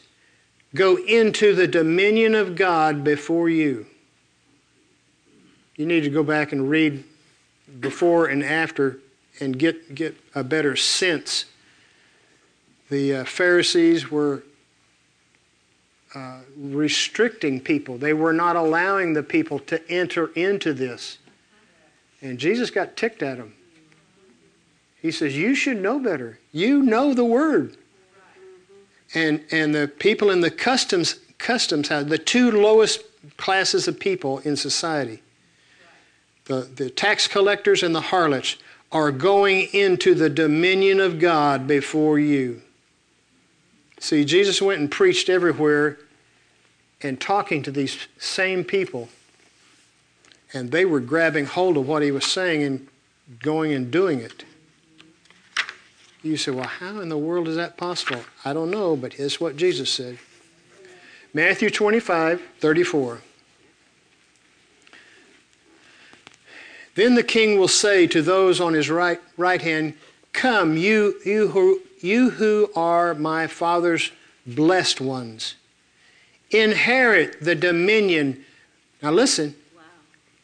go 0.76 0.98
into 0.98 1.56
the 1.56 1.68
dominion 1.68 2.36
of 2.36 2.56
God 2.56 3.04
before 3.04 3.50
you. 3.50 3.86
You 5.82 5.88
need 5.88 6.04
to 6.04 6.12
go 6.12 6.22
back 6.22 6.52
and 6.52 6.70
read 6.70 7.04
before 7.80 8.28
and 8.28 8.44
after 8.44 9.00
and 9.40 9.58
get, 9.58 9.96
get 9.96 10.16
a 10.36 10.44
better 10.44 10.76
sense. 10.76 11.46
The 12.92 13.16
uh, 13.16 13.24
Pharisees 13.26 14.12
were 14.12 14.44
uh, 16.14 16.42
restricting 16.56 17.60
people, 17.60 17.98
they 17.98 18.14
were 18.14 18.32
not 18.32 18.56
allowing 18.56 19.14
the 19.14 19.24
people 19.24 19.58
to 19.58 19.82
enter 19.90 20.28
into 20.36 20.72
this. 20.72 21.18
And 22.22 22.38
Jesus 22.38 22.70
got 22.70 22.96
ticked 22.96 23.24
at 23.24 23.38
them. 23.38 23.56
He 25.02 25.10
says, 25.10 25.36
You 25.36 25.56
should 25.56 25.82
know 25.82 25.98
better. 25.98 26.38
You 26.52 26.84
know 26.84 27.16
the 27.16 27.26
word. 27.26 27.76
And, 29.16 29.44
and 29.50 29.74
the 29.74 29.88
people 29.88 30.30
in 30.30 30.42
the 30.42 30.52
customs, 30.52 31.16
customs 31.40 31.88
house, 31.88 32.06
the 32.06 32.20
two 32.20 32.52
lowest 32.52 33.02
classes 33.38 33.88
of 33.88 34.00
people 34.00 34.38
in 34.40 34.56
society, 34.56 35.24
the, 36.46 36.70
the 36.76 36.90
tax 36.90 37.28
collectors 37.28 37.84
and 37.84 37.94
the 37.94 38.02
harlots, 38.02 38.58
are 38.92 39.12
going 39.12 39.68
into 39.74 40.14
the 40.14 40.30
dominion 40.30 41.00
of 41.00 41.20
God 41.20 41.66
before 41.66 42.20
you. 42.20 42.62
See, 44.00 44.26
Jesus 44.26 44.62
went 44.62 44.82
and 44.82 44.92
preached 44.92 45.30
everywhere 45.30 45.98
and 47.02 47.20
talking 47.20 47.64
to 47.64 47.72
these 47.72 48.08
same 48.18 48.64
people. 48.64 49.10
And 50.54 50.72
they 50.72 50.86
were 50.86 51.00
grabbing 51.00 51.46
hold 51.46 51.78
of 51.78 51.88
what 51.88 52.02
he 52.02 52.12
was 52.12 52.26
saying 52.26 52.64
and 52.64 52.88
going 53.40 53.72
and 53.72 53.90
doing 53.90 54.20
it. 54.20 54.44
You 56.24 56.38
say, 56.38 56.52
well, 56.52 56.66
how 56.66 57.00
in 57.00 57.10
the 57.10 57.18
world 57.18 57.48
is 57.48 57.56
that 57.56 57.78
possible? 57.78 58.22
I 58.44 58.54
don't 58.54 58.70
know, 58.70 58.96
but 58.96 59.20
it's 59.20 59.40
what 59.40 59.56
Jesus 59.56 59.90
said 59.90 60.20
Matthew 61.34 61.70
25, 61.70 62.42
34. 62.60 63.22
Then 66.96 67.16
the 67.16 67.24
king 67.24 67.58
will 67.58 67.68
say 67.68 68.08
to 68.08 68.22
those 68.22 68.60
on 68.60 68.74
his 68.74 68.90
right, 68.90 69.20
right 69.38 69.62
hand, 69.62 69.94
Come, 70.34 70.78
you, 70.78 71.16
you, 71.26 71.50
who, 71.50 71.82
you 72.00 72.32
who 72.32 72.70
are 72.76 73.14
my 73.14 73.48
Father's 73.48 74.12
blessed 74.46 75.02
ones. 75.02 75.56
Inherit 76.50 77.42
the 77.42 77.56
dominion. 77.56 78.44
Now 79.02 79.12
listen. 79.12 79.56
Wow. 79.76 79.84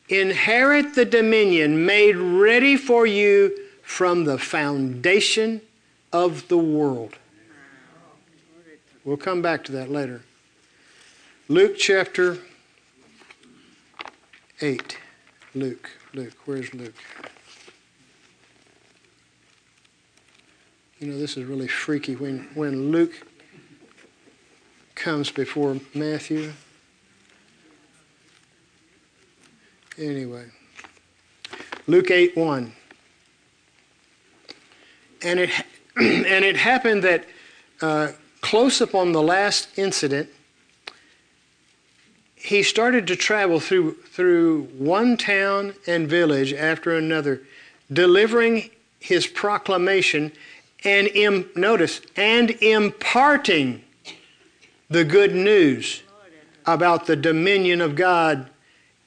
Inherit 0.10 0.96
the 0.96 1.06
dominion 1.06 1.86
made 1.86 2.16
ready 2.16 2.78
for 2.78 3.06
you 3.06 3.58
from 3.82 4.26
the 4.26 4.38
foundation 4.38 5.62
of 6.14 6.48
the 6.48 6.58
world. 6.58 7.16
We'll 9.04 9.18
come 9.18 9.42
back 9.42 9.64
to 9.66 9.72
that 9.74 9.90
later. 9.90 10.22
Luke 11.48 11.78
chapter 11.78 12.40
8. 14.60 14.98
Luke, 15.56 15.90
Luke, 16.18 16.34
where's 16.46 16.74
Luke? 16.74 16.96
You 20.98 21.10
know, 21.10 21.20
this 21.20 21.38
is 21.38 21.44
really 21.44 21.68
freaky 21.68 22.16
when, 22.16 22.50
when 22.56 22.92
Luke 22.92 23.14
comes 24.96 25.30
before 25.30 25.80
Matthew. 25.94 26.54
Anyway, 30.00 30.46
Luke 31.86 32.10
8 32.10 32.36
1. 32.36 32.74
And 35.22 35.40
it, 35.40 35.52
and 35.98 36.44
it 36.44 36.58
happened 36.58 37.04
that 37.04 37.26
uh, 37.80 38.08
close 38.42 38.82
upon 38.82 39.12
the 39.12 39.22
last 39.22 39.78
incident, 39.78 40.30
he 42.48 42.64
started 42.64 43.06
to 43.08 43.16
travel 43.18 43.60
through, 43.60 43.92
through 44.06 44.64
one 44.78 45.18
town 45.18 45.74
and 45.86 46.08
village 46.08 46.54
after 46.54 46.96
another, 46.96 47.42
delivering 47.92 48.70
his 49.02 49.28
proclamation 49.28 50.32
and 50.86 51.08
Im, 51.10 51.50
notice 51.58 52.00
and 52.16 52.52
imparting 52.62 53.84
the 54.90 55.04
good 55.04 55.36
news 55.36 56.04
about 56.66 57.06
the 57.06 57.18
dominion 57.18 57.82
of 57.82 57.98
God. 57.98 58.50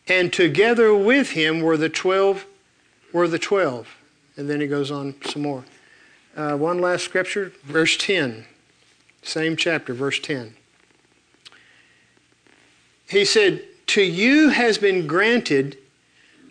And 0.06 0.30
together 0.30 0.94
with 0.94 1.30
him 1.30 1.62
were 1.62 1.78
the 1.78 1.88
twelve, 1.88 2.44
were 3.10 3.26
the 3.26 3.38
twelve. 3.38 3.88
And 4.36 4.50
then 4.50 4.60
he 4.60 4.66
goes 4.66 4.90
on 4.90 5.14
some 5.24 5.40
more. 5.40 5.64
Uh, 6.36 6.58
one 6.58 6.78
last 6.82 7.04
scripture, 7.04 7.54
verse 7.64 7.96
10. 7.96 8.44
Same 9.22 9.56
chapter, 9.56 9.94
verse 9.94 10.18
10. 10.18 10.56
He 13.10 13.24
said, 13.24 13.64
To 13.88 14.02
you 14.02 14.50
has 14.50 14.78
been 14.78 15.08
granted 15.08 15.76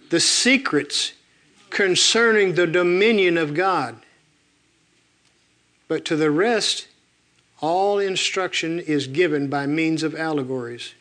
the 0.09 0.19
secrets 0.19 1.13
concerning 1.69 2.55
the 2.55 2.67
dominion 2.67 3.37
of 3.37 3.53
God. 3.53 3.95
But 5.87 6.03
to 6.05 6.17
the 6.17 6.29
rest, 6.29 6.87
all 7.61 7.97
instruction 7.97 8.77
is 8.77 9.07
given 9.07 9.47
by 9.47 9.67
means 9.67 10.03
of 10.03 10.13
allegories. 10.13 10.95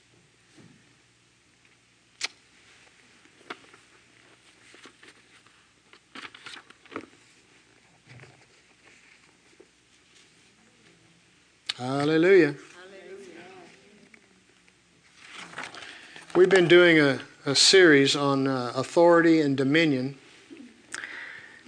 Hallelujah. 11.76 12.54
We've 16.38 16.48
been 16.48 16.68
doing 16.68 17.00
a, 17.00 17.18
a 17.46 17.56
series 17.56 18.14
on 18.14 18.46
uh, 18.46 18.70
authority 18.76 19.40
and 19.40 19.56
dominion. 19.56 20.16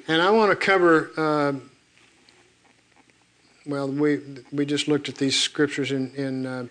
And 0.07 0.23
I 0.23 0.31
want 0.31 0.53
to 0.53 0.57
cover, 0.65 1.11
uh, 1.17 1.55
well, 3.67 3.89
we, 3.89 4.21
we 4.53 4.65
just 4.65 4.87
looked 4.87 5.09
at 5.09 5.17
these 5.17 5.37
scriptures 5.37 5.91
in, 5.91 6.15
in 6.15 6.47
uh, 6.47 6.67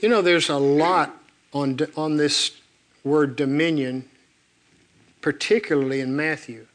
you 0.00 0.08
know, 0.08 0.22
there's 0.22 0.48
a 0.48 0.58
lot 0.58 1.20
on, 1.52 1.80
on 1.96 2.18
this 2.18 2.52
word 3.02 3.34
dominion, 3.34 4.08
particularly 5.20 5.98
in 5.98 6.14
Matthew. 6.14 6.68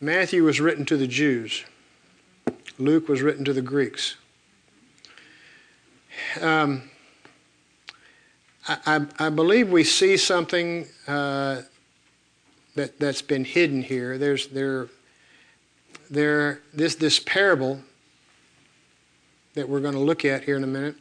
Matthew 0.00 0.44
was 0.44 0.62
written 0.62 0.86
to 0.86 0.96
the 0.96 1.06
Jews. 1.06 1.66
Luke 2.78 3.06
was 3.06 3.20
written 3.20 3.44
to 3.44 3.52
the 3.52 3.60
Greeks. 3.60 4.16
Um, 6.40 6.88
I, 8.68 9.06
I, 9.18 9.28
believe 9.28 9.70
we 9.70 9.84
see 9.84 10.16
something 10.16 10.86
uh, 11.06 11.62
that, 12.74 12.98
that's 12.98 13.22
been 13.22 13.44
hidden 13.44 13.80
here. 13.80 14.18
There's 14.18 14.48
there, 14.48 14.88
there 16.10 16.60
this, 16.74 16.96
this 16.96 17.20
parable 17.20 17.80
that 19.54 19.68
we're 19.68 19.80
going 19.80 19.94
to 19.94 20.00
look 20.00 20.24
at 20.24 20.42
here 20.42 20.56
in 20.56 20.64
a 20.64 20.68
minute 20.68 20.96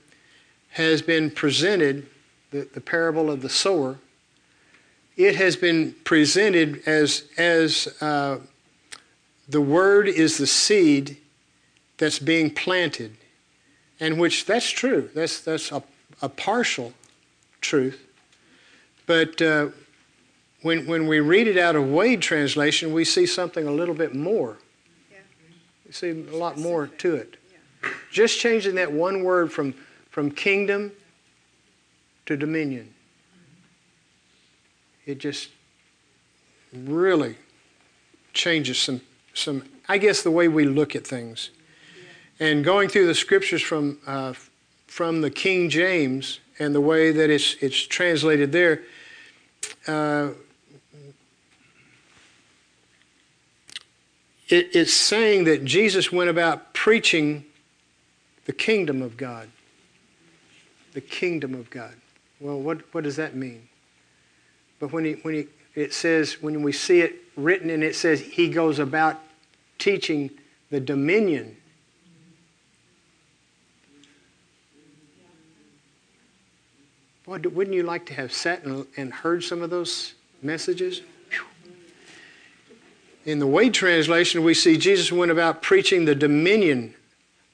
has 0.70 1.02
been 1.02 1.32
presented, 1.32 2.06
the, 2.52 2.68
the 2.74 2.82
parable 2.82 3.32
of 3.32 3.42
the 3.42 3.50
sower. 3.50 3.98
It 5.18 5.36
has 5.38 5.56
been 5.56 5.96
presented 6.04 6.84
as, 6.86 7.24
as 7.38 7.88
uh, 8.00 8.40
the 9.48 9.62
word 9.62 10.08
is 10.08 10.38
the 10.38 10.48
seed 10.48 11.18
that's 11.98 12.20
being 12.20 12.52
planted, 12.52 13.16
and 14.00 14.20
which 14.20 14.46
that's 14.46 14.70
true. 14.70 15.10
That's, 15.16 15.40
that's 15.40 15.72
a, 15.72 15.82
a 16.22 16.30
partial 16.30 16.94
truth. 17.66 18.02
But 19.06 19.42
uh, 19.42 19.68
when, 20.62 20.88
when 20.88 21.08
we 21.08 21.20
read 21.20 21.48
it 21.48 21.58
out 21.58 21.76
of 21.76 21.90
Wade 21.90 22.22
translation, 22.22 22.94
we 22.94 23.06
see 23.06 23.26
something 23.26 23.68
a 23.68 23.72
little 23.72 23.96
bit 23.96 24.16
more. 24.16 24.58
Yeah. 25.12 25.18
We 25.86 25.92
see 25.92 26.10
a 26.10 26.36
lot 26.36 26.58
more 26.58 26.88
to 26.88 27.16
it. 27.16 27.38
Yeah. 27.52 27.90
Just 28.12 28.40
changing 28.40 28.76
that 28.76 28.92
one 28.92 29.24
word 29.24 29.52
from, 29.52 29.74
from 30.10 30.32
kingdom 30.32 30.92
to 32.26 32.36
dominion. 32.36 32.94
It 35.06 35.20
just 35.20 35.50
really 36.74 37.36
changes 38.34 38.80
some, 38.80 39.02
some, 39.34 39.64
I 39.88 40.00
guess, 40.00 40.24
the 40.24 40.32
way 40.32 40.48
we 40.48 40.66
look 40.66 40.96
at 40.96 41.06
things. 41.06 41.52
And 42.40 42.66
going 42.66 42.90
through 42.90 43.06
the 43.06 43.16
scriptures 43.16 43.62
from, 43.62 44.00
uh, 44.08 44.34
from 44.88 45.22
the 45.22 45.30
King 45.30 45.70
James 45.70 46.40
and 46.60 46.74
the 46.74 46.82
way 46.82 47.12
that 47.12 47.30
it's, 47.30 47.56
it's 47.62 47.80
translated 47.80 48.52
there, 48.52 48.84
uh, 49.88 50.30
it, 54.48 54.76
it's 54.76 54.94
saying 54.94 55.46
that 55.46 55.66
Jesus 55.66 56.12
went 56.12 56.30
about 56.30 56.74
preaching 56.74 57.46
the 58.46 58.54
kingdom 58.54 59.02
of 59.02 59.18
God. 59.18 59.50
The 60.94 61.02
kingdom 61.02 61.54
of 61.54 61.70
God. 61.70 61.94
Well, 62.40 62.60
what, 62.60 62.94
what 62.94 63.04
does 63.04 63.16
that 63.18 63.36
mean? 63.36 63.68
But 64.80 64.94
when, 64.94 65.06
he, 65.06 65.14
when 65.14 65.34
he, 65.34 65.48
it 65.74 65.94
says, 65.94 66.42
when 66.42 66.62
we 66.62 66.72
see 66.72 67.02
it 67.02 67.16
written 67.36 67.70
and 67.70 67.84
it 67.84 67.96
says 67.96 68.22
he 68.22 68.50
goes 68.50 68.80
about 68.80 69.20
teaching 69.78 70.30
the 70.70 70.80
dominion 70.80 71.58
Boy, 77.26 77.40
wouldn't 77.40 77.76
you 77.76 77.82
like 77.82 78.06
to 78.06 78.14
have 78.14 78.32
sat 78.32 78.64
and, 78.66 78.86
and 78.98 79.12
heard 79.12 79.44
some 79.44 79.64
of 79.64 79.72
those 79.72 80.14
messages? 80.44 81.02
In 83.26 83.40
the 83.40 83.48
Wade 83.48 83.74
translation, 83.74 84.44
we 84.44 84.54
see 84.54 84.78
Jesus 84.78 85.12
went 85.12 85.32
about 85.32 85.64
preaching 85.64 86.06
the 86.06 86.14
dominion 86.14 86.94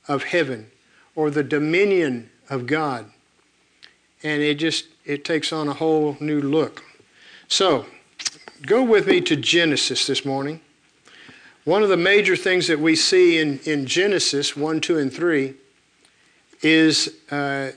of 0.09 0.25
heaven 0.25 0.69
or 1.15 1.29
the 1.29 1.43
dominion 1.43 2.29
of 2.49 2.65
God. 2.67 3.09
And 4.23 4.41
it 4.41 4.55
just 4.55 4.87
it 5.05 5.23
takes 5.23 5.53
on 5.53 5.69
a 5.69 5.73
whole 5.73 6.17
new 6.19 6.41
look. 6.41 6.83
So, 7.47 7.85
go 8.63 8.83
with 8.83 9.07
me 9.07 9.21
to 9.21 9.37
Genesis 9.37 10.05
this 10.05 10.25
morning. 10.25 10.59
One 11.63 11.81
of 11.81 11.87
the 11.87 11.97
major 11.97 12.35
things 12.35 12.67
that 12.67 12.79
we 12.79 12.97
see 12.97 13.37
in, 13.37 13.59
in 13.59 13.85
Genesis 13.85 14.57
1, 14.57 14.81
2, 14.81 14.97
and 14.97 15.13
3 15.13 15.53
is 16.61 17.15
uh, 17.31 17.71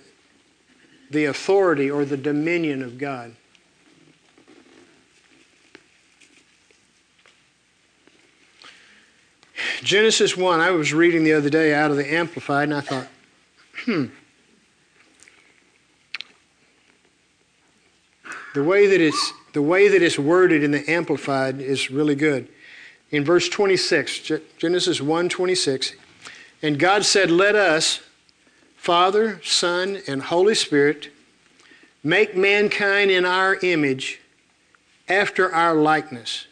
the 1.10 1.26
authority 1.26 1.90
or 1.90 2.04
the 2.04 2.16
dominion 2.16 2.82
of 2.82 2.98
God. 2.98 3.34
Genesis 9.82 10.36
1, 10.36 10.60
I 10.60 10.70
was 10.70 10.94
reading 10.94 11.24
the 11.24 11.34
other 11.34 11.50
day 11.50 11.74
out 11.74 11.90
of 11.90 11.98
the 11.98 12.14
Amplified, 12.14 12.64
and 12.64 12.74
I 12.74 12.80
thought, 12.80 13.08
hmm. 13.84 14.06
The 18.54 18.62
way 18.62 18.86
that 18.86 19.00
it's, 19.00 19.32
the 19.52 19.62
way 19.62 19.88
that 19.88 20.00
it's 20.00 20.18
worded 20.18 20.62
in 20.62 20.70
the 20.70 20.88
Amplified 20.88 21.60
is 21.60 21.90
really 21.90 22.14
good. 22.14 22.48
In 23.10 23.24
verse 23.24 23.48
26, 23.48 24.30
Genesis 24.58 25.00
1 25.00 25.28
26, 25.28 25.94
and 26.62 26.78
God 26.78 27.04
said, 27.04 27.30
Let 27.30 27.54
us, 27.54 28.00
Father, 28.84 29.40
Son, 29.42 30.02
and 30.06 30.20
Holy 30.20 30.54
Spirit, 30.54 31.08
make 32.02 32.36
mankind 32.36 33.10
in 33.10 33.24
our 33.24 33.56
image 33.62 34.20
after 35.08 35.50
our 35.50 35.74
likeness. 35.74 36.46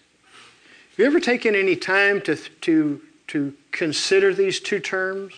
Have 0.89 0.99
you 0.99 1.05
ever 1.05 1.21
taken 1.21 1.55
any 1.55 1.77
time 1.77 2.23
to, 2.23 2.37
to, 2.63 3.03
to 3.27 3.53
consider 3.71 4.33
these 4.33 4.61
two 4.61 4.81
terms? 4.81 5.35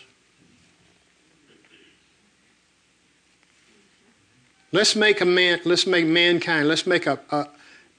Let's 4.71 4.95
make 4.95 5.19
a 5.19 5.25
man, 5.25 5.59
let's 5.65 5.85
make 5.85 6.05
mankind, 6.05 6.69
let's 6.69 6.87
make 6.87 7.07
a, 7.07 7.19
a, 7.29 7.47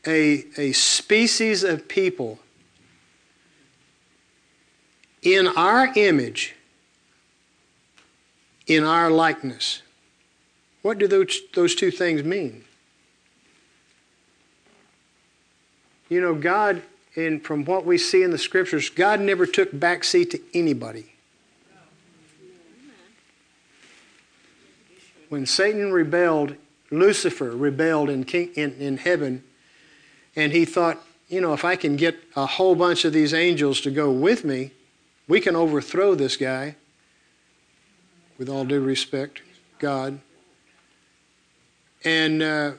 a, 0.06 0.44
a 0.56 0.72
species 0.72 1.64
of 1.64 1.86
people 1.86 2.38
in 5.20 5.48
our 5.48 5.92
image 5.96 6.55
in 8.66 8.84
our 8.84 9.10
likeness. 9.10 9.82
What 10.82 10.98
do 10.98 11.08
those, 11.08 11.40
those 11.54 11.74
two 11.74 11.90
things 11.90 12.22
mean? 12.22 12.64
You 16.08 16.20
know, 16.20 16.34
God, 16.34 16.82
in, 17.14 17.40
from 17.40 17.64
what 17.64 17.84
we 17.84 17.98
see 17.98 18.22
in 18.22 18.30
the 18.30 18.38
scriptures, 18.38 18.88
God 18.88 19.20
never 19.20 19.46
took 19.46 19.72
backseat 19.72 20.30
to 20.30 20.40
anybody. 20.54 21.12
When 25.28 25.44
Satan 25.46 25.92
rebelled, 25.92 26.54
Lucifer 26.92 27.50
rebelled 27.50 28.08
in, 28.08 28.22
king, 28.22 28.50
in, 28.54 28.74
in 28.74 28.96
heaven, 28.98 29.42
and 30.36 30.52
he 30.52 30.64
thought, 30.64 31.02
you 31.28 31.40
know, 31.40 31.52
if 31.52 31.64
I 31.64 31.74
can 31.74 31.96
get 31.96 32.16
a 32.36 32.46
whole 32.46 32.76
bunch 32.76 33.04
of 33.04 33.12
these 33.12 33.34
angels 33.34 33.80
to 33.80 33.90
go 33.90 34.12
with 34.12 34.44
me, 34.44 34.70
we 35.26 35.40
can 35.40 35.56
overthrow 35.56 36.14
this 36.14 36.36
guy 36.36 36.76
with 38.38 38.48
all 38.48 38.64
due 38.64 38.80
respect, 38.80 39.42
God. 39.78 40.20
And 42.04 42.42
uh, 42.42 42.72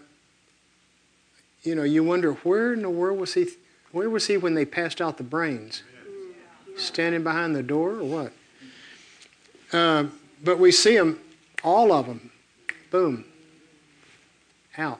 you 1.63 1.75
know, 1.75 1.83
you 1.83 2.03
wonder 2.03 2.33
where 2.33 2.73
in 2.73 2.81
the 2.81 2.89
world 2.89 3.19
was 3.19 3.33
he? 3.33 3.47
Where 3.91 4.09
was 4.09 4.27
he 4.27 4.37
when 4.37 4.53
they 4.53 4.65
passed 4.65 5.01
out 5.01 5.17
the 5.17 5.23
brains? 5.23 5.83
Standing 6.77 7.23
behind 7.23 7.55
the 7.55 7.63
door 7.63 7.91
or 7.95 8.03
what? 8.03 8.33
Uh, 9.73 10.05
but 10.43 10.59
we 10.59 10.71
see 10.71 10.95
them, 10.95 11.19
all 11.63 11.91
of 11.91 12.05
them, 12.05 12.31
boom, 12.91 13.25
out. 14.77 14.99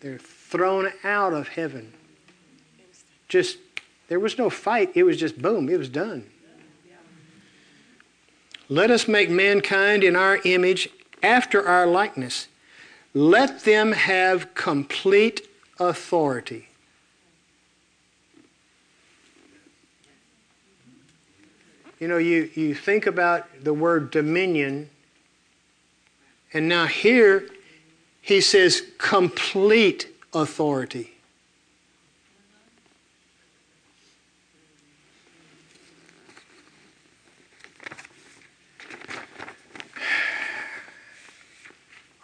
They're 0.00 0.18
thrown 0.18 0.90
out 1.04 1.32
of 1.32 1.48
heaven. 1.48 1.92
Just, 3.28 3.58
there 4.08 4.18
was 4.18 4.38
no 4.38 4.50
fight. 4.50 4.90
It 4.94 5.04
was 5.04 5.16
just 5.16 5.40
boom, 5.40 5.68
it 5.68 5.78
was 5.78 5.88
done. 5.88 6.26
Let 8.72 8.90
us 8.90 9.06
make 9.06 9.28
mankind 9.28 10.02
in 10.02 10.16
our 10.16 10.40
image 10.46 10.88
after 11.22 11.68
our 11.68 11.86
likeness. 11.86 12.48
Let 13.12 13.64
them 13.64 13.92
have 13.92 14.54
complete 14.54 15.46
authority. 15.78 16.68
You 22.00 22.08
know, 22.08 22.16
you, 22.16 22.48
you 22.54 22.74
think 22.74 23.06
about 23.06 23.46
the 23.62 23.74
word 23.74 24.10
dominion, 24.10 24.88
and 26.54 26.66
now 26.66 26.86
here 26.86 27.50
he 28.22 28.40
says 28.40 28.84
complete 28.96 30.08
authority. 30.32 31.11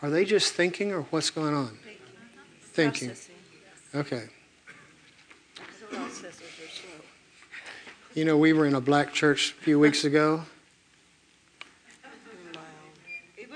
Are 0.01 0.11
they 0.11 0.25
just 0.25 0.53
thinking 0.55 0.93
or 0.93 1.03
what's 1.03 1.31
going 1.31 1.55
on? 1.55 1.79
Thinking. 2.61 3.13
Okay. 3.95 4.25
You 8.15 8.25
know, 8.25 8.37
we 8.37 8.53
were 8.53 8.67
in 8.67 8.75
a 8.75 8.81
black 8.81 9.13
church 9.13 9.55
a 9.59 9.63
few 9.63 9.79
weeks 9.79 10.05
ago. 10.05 10.43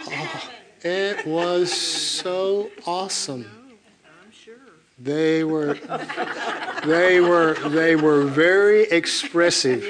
Oh, 0.09 0.51
it 0.83 1.27
was 1.27 1.73
so 1.73 2.71
awesome. 2.87 3.47
They 4.99 5.43
were, 5.43 5.75
they 6.85 7.21
were, 7.21 7.55
they 7.69 7.97
were 7.97 8.25
very 8.25 8.83
expressive. 8.83 9.85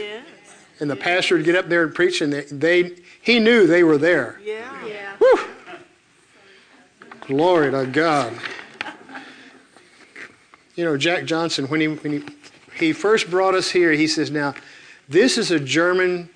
And 0.80 0.90
the 0.90 0.96
pastor 0.96 1.36
would 1.36 1.44
get 1.44 1.54
up 1.54 1.68
there 1.68 1.84
and 1.84 1.94
preach, 1.94 2.20
and 2.20 2.32
they, 2.32 2.44
they 2.44 2.96
he 3.20 3.38
knew 3.38 3.66
they 3.66 3.84
were 3.84 3.98
there. 3.98 4.40
Yeah. 4.44 4.68
Glory 7.26 7.70
to 7.70 7.86
God. 7.86 8.32
You 10.74 10.84
know, 10.84 10.96
Jack 10.96 11.24
Johnson, 11.24 11.66
when 11.66 11.80
he, 11.80 11.86
when 11.88 12.12
he, 12.12 12.22
he 12.78 12.92
first 12.92 13.30
brought 13.30 13.54
us 13.54 13.70
here, 13.70 13.92
he 13.92 14.08
says, 14.08 14.30
Now, 14.30 14.54
this 15.08 15.38
is 15.38 15.52
a 15.52 15.60
German 15.60 16.30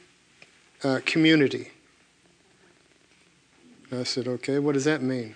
uh, 0.84 1.00
community. 1.04 1.70
I 3.90 4.04
said, 4.04 4.28
Okay, 4.28 4.60
what 4.60 4.74
does 4.74 4.84
that 4.84 5.02
mean? 5.02 5.34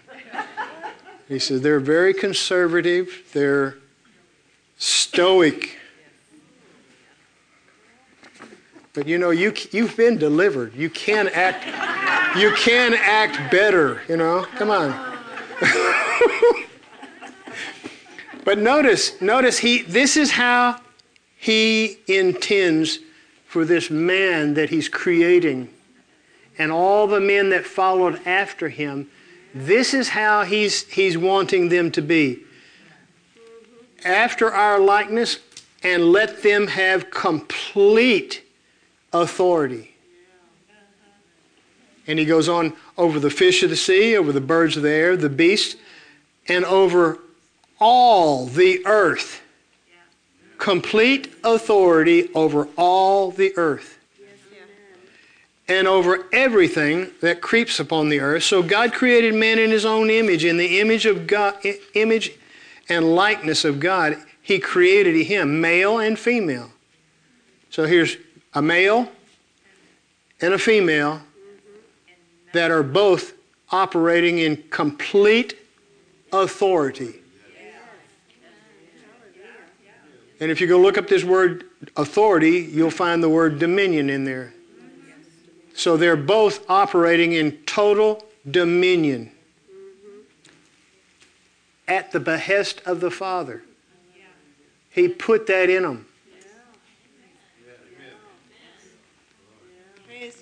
He 1.29 1.41
said, 1.41 1.63
They're 1.63 1.81
very 1.81 2.15
conservative, 2.15 3.29
they're 3.33 3.77
stoic. 4.79 5.79
But 8.93 9.09
you 9.09 9.19
know, 9.19 9.31
you, 9.31 9.53
you've 9.73 9.97
been 9.97 10.17
delivered. 10.17 10.75
You 10.75 10.91
can 10.91 11.29
act, 11.29 11.67
you 12.37 12.53
can 12.55 12.95
act 12.95 13.51
better, 13.51 14.03
you 14.09 14.17
know? 14.17 14.47
Come 14.57 14.71
on. 14.71 15.10
but 18.45 18.59
notice, 18.59 19.21
notice 19.21 19.59
he 19.59 19.83
this 19.83 20.17
is 20.17 20.33
how 20.33 20.81
he 21.37 21.99
intends 22.07 23.01
for 23.47 23.65
this 23.65 23.91
man 23.91 24.55
that 24.55 24.71
he's 24.71 24.89
creating 24.89 25.69
and 26.59 26.71
all 26.71 27.07
the 27.07 27.21
men 27.21 27.51
that 27.51 27.65
followed 27.65 28.21
after 28.27 28.69
him. 28.69 29.09
This 29.55 29.95
is 29.95 30.11
how 30.11 30.45
he's 30.45 30.87
he's 30.89 31.17
wanting 31.17 31.69
them 31.69 31.91
to 31.93 32.03
be. 32.03 32.41
After 34.05 34.53
our 34.53 34.79
likeness 34.79 35.39
and 35.83 36.13
let 36.13 36.43
them 36.43 36.67
have 36.67 37.11
complete 37.11 38.43
authority. 39.13 39.95
And 42.07 42.19
he 42.19 42.25
goes 42.25 42.49
on 42.49 42.75
over 43.01 43.19
the 43.19 43.31
fish 43.31 43.63
of 43.63 43.71
the 43.71 43.77
sea, 43.77 44.15
over 44.15 44.31
the 44.31 44.43
birds 44.43 44.77
of 44.77 44.83
the 44.83 44.91
air, 44.91 45.17
the 45.17 45.31
beasts, 45.31 45.75
and 46.49 46.67
over 46.67 47.19
all 47.79 48.45
the 48.45 48.87
earth. 48.87 49.41
Complete 50.59 51.33
authority 51.43 52.29
over 52.35 52.69
all 52.77 53.31
the 53.31 53.57
earth. 53.57 53.99
And 55.67 55.89
over 55.89 56.27
everything 56.31 57.09
that 57.23 57.41
creeps 57.41 57.81
upon 57.81 58.11
the 58.11 58.21
earth. 58.21 58.43
So 58.43 58.63
God 58.63 58.93
created 58.93 59.35
man 59.35 59.59
in 59.59 59.71
his 59.71 59.87
own 59.87 60.11
image, 60.11 60.45
in 60.45 60.59
the 60.59 60.79
image 60.81 61.07
of 61.07 61.27
God, 61.27 61.55
image 61.95 62.33
and 62.91 63.15
likeness 63.15 63.65
of 63.65 63.81
God, 63.81 64.19
he 64.43 64.59
created 64.59 65.15
him, 65.25 65.61
male 65.61 66.01
and 66.01 66.19
female. 66.19 66.71
So 67.71 67.87
here's 67.87 68.19
a 68.53 68.61
male 68.61 69.09
and 70.43 70.53
a 70.53 70.59
female 70.59 71.23
that 72.53 72.71
are 72.71 72.83
both 72.83 73.35
operating 73.71 74.39
in 74.39 74.63
complete 74.71 75.57
authority. 76.33 77.15
And 80.41 80.51
if 80.51 80.61
you 80.61 80.67
go 80.67 80.81
look 80.81 80.97
up 80.97 81.07
this 81.07 81.23
word 81.23 81.65
authority, 81.97 82.69
you'll 82.73 82.91
find 82.91 83.23
the 83.23 83.29
word 83.29 83.59
dominion 83.59 84.09
in 84.09 84.25
there. 84.25 84.55
So 85.75 85.97
they're 85.97 86.17
both 86.17 86.69
operating 86.69 87.35
in 87.35 87.59
total 87.65 88.25
dominion 88.51 89.31
at 91.87 92.11
the 92.13 92.21
behest 92.21 92.81
of 92.87 93.01
the 93.01 93.11
Father. 93.11 93.63
He 94.91 95.09
put 95.09 95.47
that 95.47 95.69
in 95.69 95.83
them. 95.83 96.07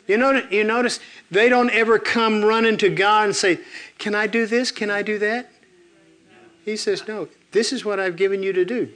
You 0.07 0.16
notice, 0.16 0.51
you 0.51 0.64
notice 0.64 1.01
they 1.31 1.49
don't 1.49 1.71
ever 1.71 1.99
come 1.99 2.45
running 2.45 2.77
to 2.79 2.88
God 2.88 3.27
and 3.27 3.37
say, 3.37 3.61
Can 3.99 4.14
I 4.14 4.27
do 4.27 4.47
this? 4.47 4.71
Can 4.71 4.91
I 4.91 5.03
do 5.03 5.19
that? 5.19 5.51
He 6.64 6.77
says, 6.77 7.07
No, 7.07 7.29
this 7.53 7.73
is 7.73 7.85
what 7.85 8.01
I've 8.01 8.17
given 8.17 8.43
you 8.43 8.53
to 8.53 8.64
do. 8.64 8.93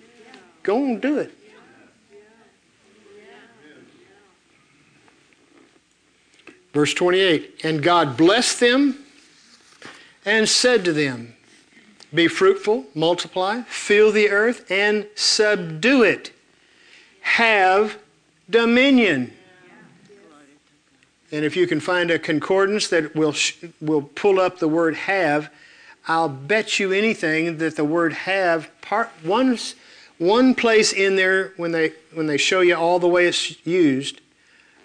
Go 0.62 0.85
and 0.85 1.01
do 1.01 1.18
it. 1.18 1.33
Verse 6.73 6.95
28 6.95 7.61
And 7.64 7.83
God 7.83 8.16
blessed 8.16 8.61
them 8.61 9.05
and 10.25 10.49
said 10.49 10.85
to 10.85 10.92
them, 10.92 11.35
Be 12.14 12.29
fruitful, 12.29 12.87
multiply, 12.95 13.62
fill 13.62 14.12
the 14.12 14.31
earth, 14.31 14.71
and 14.71 15.07
subdue 15.14 16.03
it. 16.03 16.33
Have 17.21 17.99
dominion. 18.49 19.33
And 21.33 21.47
if 21.47 21.57
you 21.57 21.66
can 21.66 21.81
find 21.81 22.11
a 22.11 22.18
concordance 22.18 22.88
that 22.88 23.16
will, 23.16 23.35
will 23.81 24.03
pull 24.03 24.38
up 24.38 24.59
the 24.59 24.68
word 24.68 24.95
have, 24.95 25.51
I'll 26.07 26.29
bet 26.29 26.79
you 26.79 26.92
anything 26.92 27.57
that 27.57 27.77
the 27.77 27.85
word 27.85 28.12
have, 28.12 28.71
part, 28.83 29.09
one, 29.23 29.59
one 30.18 30.55
place 30.55 30.92
in 30.92 31.16
there 31.16 31.55
when 31.57 31.73
they, 31.73 31.92
when 32.12 32.27
they 32.27 32.37
show 32.37 32.61
you 32.61 32.77
all 32.77 32.99
the 32.99 33.09
way 33.09 33.27
it's 33.27 33.66
used, 33.66 34.21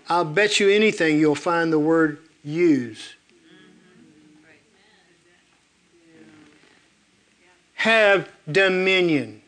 I'll 0.07 0.23
bet 0.23 0.59
you 0.59 0.69
anything 0.69 1.19
you'll 1.19 1.35
find 1.35 1.71
the 1.71 1.79
word 1.79 2.19
use. 2.45 3.13
Have 7.73 8.29
dominion. 8.49 9.41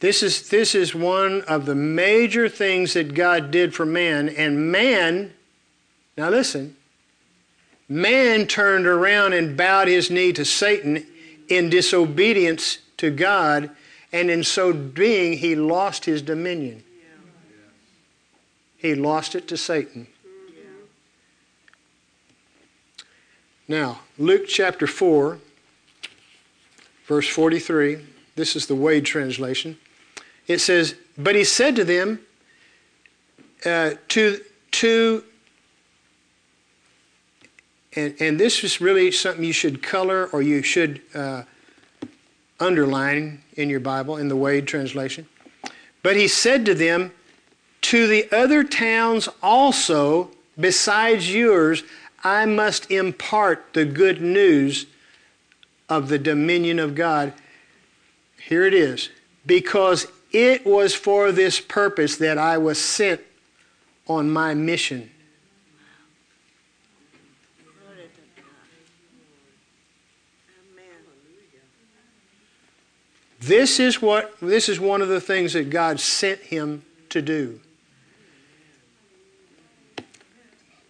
This 0.00 0.22
is, 0.22 0.50
this 0.50 0.74
is 0.74 0.94
one 0.94 1.42
of 1.42 1.64
the 1.64 1.74
major 1.74 2.48
things 2.48 2.92
that 2.94 3.14
God 3.14 3.50
did 3.50 3.74
for 3.74 3.86
man. 3.86 4.28
And 4.28 4.70
man, 4.70 5.32
now 6.18 6.28
listen, 6.28 6.76
man 7.88 8.46
turned 8.46 8.86
around 8.86 9.32
and 9.32 9.56
bowed 9.56 9.88
his 9.88 10.10
knee 10.10 10.32
to 10.34 10.44
Satan 10.44 11.06
in 11.48 11.70
disobedience 11.70 12.78
to 12.98 13.10
God. 13.10 13.70
And 14.12 14.30
in 14.30 14.44
so 14.44 14.72
doing, 14.72 15.38
he 15.38 15.56
lost 15.56 16.04
his 16.04 16.20
dominion. 16.20 16.82
He 18.76 18.94
lost 18.94 19.34
it 19.34 19.48
to 19.48 19.56
Satan. 19.56 20.06
Now, 23.66 24.00
Luke 24.18 24.46
chapter 24.46 24.86
4, 24.86 25.38
verse 27.06 27.28
43. 27.28 27.98
This 28.36 28.54
is 28.54 28.66
the 28.66 28.74
Wade 28.74 29.06
translation 29.06 29.78
it 30.46 30.58
says, 30.60 30.94
But 31.18 31.34
he 31.34 31.44
said 31.44 31.76
to 31.76 31.84
them, 31.84 32.20
uh, 33.64 33.94
to, 34.08 34.40
to, 34.70 35.24
and, 37.94 38.14
and 38.20 38.38
this 38.38 38.62
is 38.62 38.80
really 38.80 39.10
something 39.10 39.42
you 39.44 39.52
should 39.52 39.82
color 39.82 40.26
or 40.26 40.42
you 40.42 40.62
should 40.62 41.00
uh, 41.14 41.42
underline 42.60 43.42
in 43.54 43.68
your 43.68 43.80
Bible, 43.80 44.18
in 44.18 44.28
the 44.28 44.36
Wade 44.36 44.66
translation. 44.66 45.26
But 46.02 46.16
he 46.16 46.28
said 46.28 46.64
to 46.66 46.74
them, 46.74 47.12
To 47.82 48.06
the 48.06 48.30
other 48.30 48.62
towns 48.62 49.28
also, 49.42 50.30
besides 50.58 51.32
yours, 51.32 51.82
I 52.22 52.44
must 52.46 52.90
impart 52.90 53.72
the 53.72 53.84
good 53.84 54.20
news 54.20 54.86
of 55.88 56.08
the 56.08 56.18
dominion 56.18 56.78
of 56.78 56.94
God. 56.94 57.32
Here 58.40 58.64
it 58.64 58.74
is. 58.74 59.10
Because 59.44 60.06
it 60.36 60.66
was 60.66 60.94
for 60.94 61.32
this 61.32 61.60
purpose 61.60 62.16
that 62.16 62.36
I 62.36 62.58
was 62.58 62.78
sent 62.78 63.22
on 64.06 64.30
my 64.30 64.52
mission. 64.52 65.10
This 73.40 73.80
is 73.80 74.02
what 74.02 74.38
this 74.42 74.68
is 74.68 74.78
one 74.78 75.00
of 75.00 75.08
the 75.08 75.22
things 75.22 75.54
that 75.54 75.70
God 75.70 76.00
sent 76.00 76.40
him 76.40 76.84
to 77.08 77.22
do. 77.22 77.60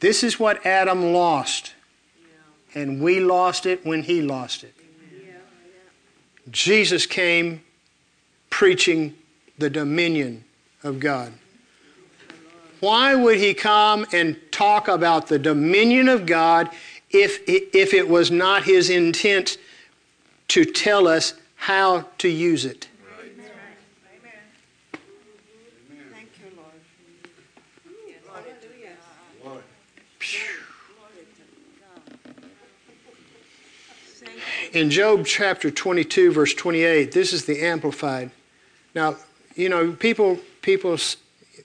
This 0.00 0.24
is 0.24 0.40
what 0.40 0.66
Adam 0.66 1.12
lost. 1.12 1.74
And 2.74 3.00
we 3.00 3.20
lost 3.20 3.64
it 3.64 3.86
when 3.86 4.02
he 4.02 4.22
lost 4.22 4.64
it. 4.64 4.74
Jesus 6.50 7.06
came 7.06 7.62
preaching 8.50 9.14
the 9.58 9.70
dominion 9.70 10.44
of 10.82 11.00
God. 11.00 11.32
Why 12.80 13.14
would 13.14 13.38
he 13.38 13.54
come 13.54 14.06
and 14.12 14.36
talk 14.50 14.88
about 14.88 15.28
the 15.28 15.38
dominion 15.38 16.08
of 16.08 16.26
God 16.26 16.70
if, 17.10 17.40
if 17.46 17.94
it 17.94 18.08
was 18.08 18.30
not 18.30 18.64
his 18.64 18.90
intent 18.90 19.58
to 20.48 20.64
tell 20.64 21.08
us 21.08 21.34
how 21.56 22.06
to 22.18 22.28
use 22.28 22.64
it? 22.64 22.88
In 34.72 34.90
Job 34.90 35.24
chapter 35.24 35.70
22, 35.70 36.32
verse 36.32 36.52
28, 36.52 37.10
this 37.10 37.32
is 37.32 37.46
the 37.46 37.62
Amplified. 37.62 38.30
Now, 38.94 39.16
you 39.56 39.68
know, 39.68 39.92
people, 39.92 40.38
people, 40.62 40.96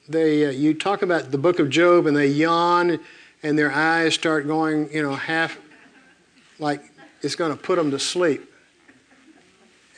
they, 0.08 0.46
uh, 0.46 0.50
you 0.50 0.74
talk 0.74 1.02
about 1.02 1.30
the 1.32 1.38
book 1.38 1.60
of 1.60 1.70
Job 1.70 2.08
and 2.08 2.16
they 2.16 2.28
yawn 2.28 3.00
and 3.44 3.60
their 3.60 3.72
eyes 3.72 4.16
start 4.16 4.48
going, 4.48 4.92
you 4.92 5.04
know, 5.04 5.14
half 5.14 5.60
like 6.58 6.82
it's 7.22 7.36
going 7.36 7.52
to 7.52 7.58
put 7.58 7.76
them 7.76 7.92
to 7.92 8.00
sleep. 8.00 8.50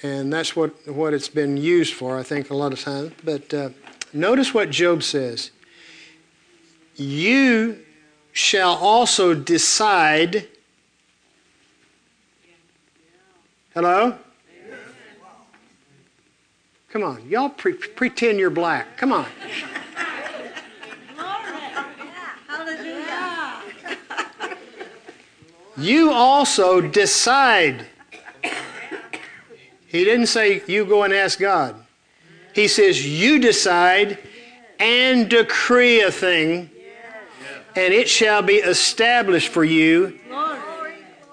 And 0.02 0.34
that's 0.34 0.56
what, 0.56 0.72
what 0.88 1.14
it's 1.14 1.30
been 1.30 1.56
used 1.56 1.94
for, 1.94 2.18
I 2.18 2.24
think, 2.24 2.50
a 2.50 2.56
lot 2.56 2.74
of 2.74 2.82
times. 2.82 3.14
But 3.24 3.54
uh, 3.54 3.70
notice 4.12 4.54
what 4.54 4.70
Job 4.70 5.04
says 5.04 5.52
You 6.96 7.80
shall 8.34 8.76
also 8.76 9.34
decide 9.34 10.48
Hello? 13.74 14.16
Come 16.94 17.02
on, 17.02 17.28
y'all 17.28 17.50
pre- 17.50 17.74
pretend 17.74 18.38
you're 18.38 18.52
black. 18.52 18.98
Come 18.98 19.12
on. 19.12 19.26
You 25.76 26.12
also 26.12 26.82
decide. 26.82 27.88
He 29.88 30.04
didn't 30.04 30.28
say 30.28 30.62
you 30.68 30.86
go 30.86 31.02
and 31.02 31.12
ask 31.12 31.40
God. 31.40 31.84
He 32.54 32.68
says 32.68 33.04
you 33.04 33.40
decide 33.40 34.20
and 34.78 35.28
decree 35.28 36.02
a 36.02 36.12
thing, 36.12 36.70
and 37.76 37.92
it 37.92 38.08
shall 38.08 38.44
be 38.44 38.58
established 38.58 39.48
for 39.48 39.64
you 39.64 40.20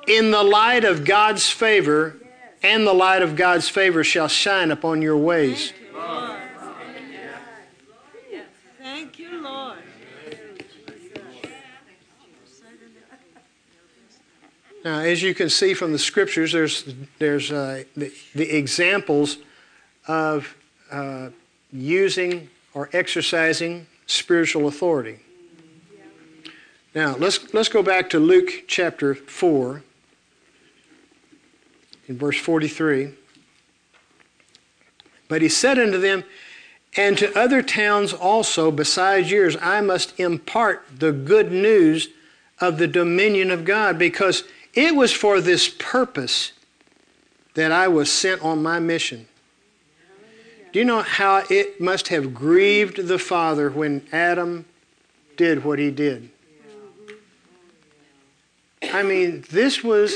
in 0.09 0.31
the 0.31 0.43
light 0.43 0.85
of 0.85 1.05
God's 1.05 1.51
favor 1.51 2.17
and 2.63 2.87
the 2.87 2.93
light 2.93 3.23
of 3.23 3.37
God's 3.37 3.69
favor 3.69 4.05
shall 4.05 4.29
shine 4.29 4.71
upon 4.71 5.03
your 5.03 5.17
ways. 5.17 5.73
Thank 8.79 9.19
you, 9.19 9.43
Lord. 9.43 9.79
Now, 14.85 15.01
as 15.01 15.23
you 15.23 15.35
can 15.35 15.51
see 15.51 15.75
from 15.75 15.93
the 15.93 15.99
scriptures, 15.99 16.53
there's, 16.53 16.95
there's 17.19 17.53
uh, 17.53 17.85
the, 17.97 18.13
the 18.35 18.57
examples 18.57 19.39
of 20.07 20.57
uh, 20.91 21.29
using 21.71 22.49
or 22.73 22.89
exercising 22.93 23.87
spiritual 24.07 24.69
authority. 24.69 25.21
Now, 26.95 27.15
let's, 27.17 27.53
let's 27.55 27.69
go 27.69 27.83
back 27.83 28.11
to 28.11 28.19
Luke 28.19 28.65
chapter 28.67 29.15
4 29.15 29.83
in 32.11 32.19
verse 32.19 32.39
43. 32.39 33.13
But 35.29 35.43
he 35.43 35.49
said 35.49 35.79
unto 35.79 35.99
them, 35.99 36.25
And 36.97 37.17
to 37.19 37.39
other 37.39 37.63
towns 37.63 38.13
also, 38.13 38.73
besides 38.73 39.31
yours, 39.31 39.57
I 39.63 39.81
must 39.81 40.19
impart 40.19 40.85
the 40.99 41.13
good 41.13 41.53
news 41.53 42.09
of 42.61 42.79
the 42.79 42.89
dominion 42.89 43.53
of 43.53 43.65
God, 43.65 43.97
because 43.97 44.43
it 44.75 44.97
was 44.97 45.13
for 45.13 45.41
this 45.41 45.69
purpose 45.69 46.51
that 47.55 47.71
I 47.71 47.87
was 47.87 48.11
sent 48.11 48.43
on 48.43 48.61
my 48.61 48.81
mission. 48.81 49.29
Do 50.73 50.81
you 50.81 50.85
know 50.85 51.03
how 51.03 51.45
it 51.49 51.81
must 51.81 52.09
have 52.09 52.35
grieved 52.35 53.07
the 53.07 53.19
Father 53.21 53.71
when 53.71 54.05
Adam 54.11 54.65
did 55.37 55.65
what 55.65 55.79
he 55.79 55.93
did? 55.93 56.29
I 58.93 59.05
mean, 59.05 59.45
this 59.51 59.85
was 59.85 60.13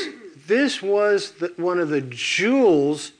this 0.46 0.82
was 0.82 1.32
the, 1.32 1.52
one 1.56 1.78
of 1.78 1.88
the 1.88 2.00
jewels 2.00 3.12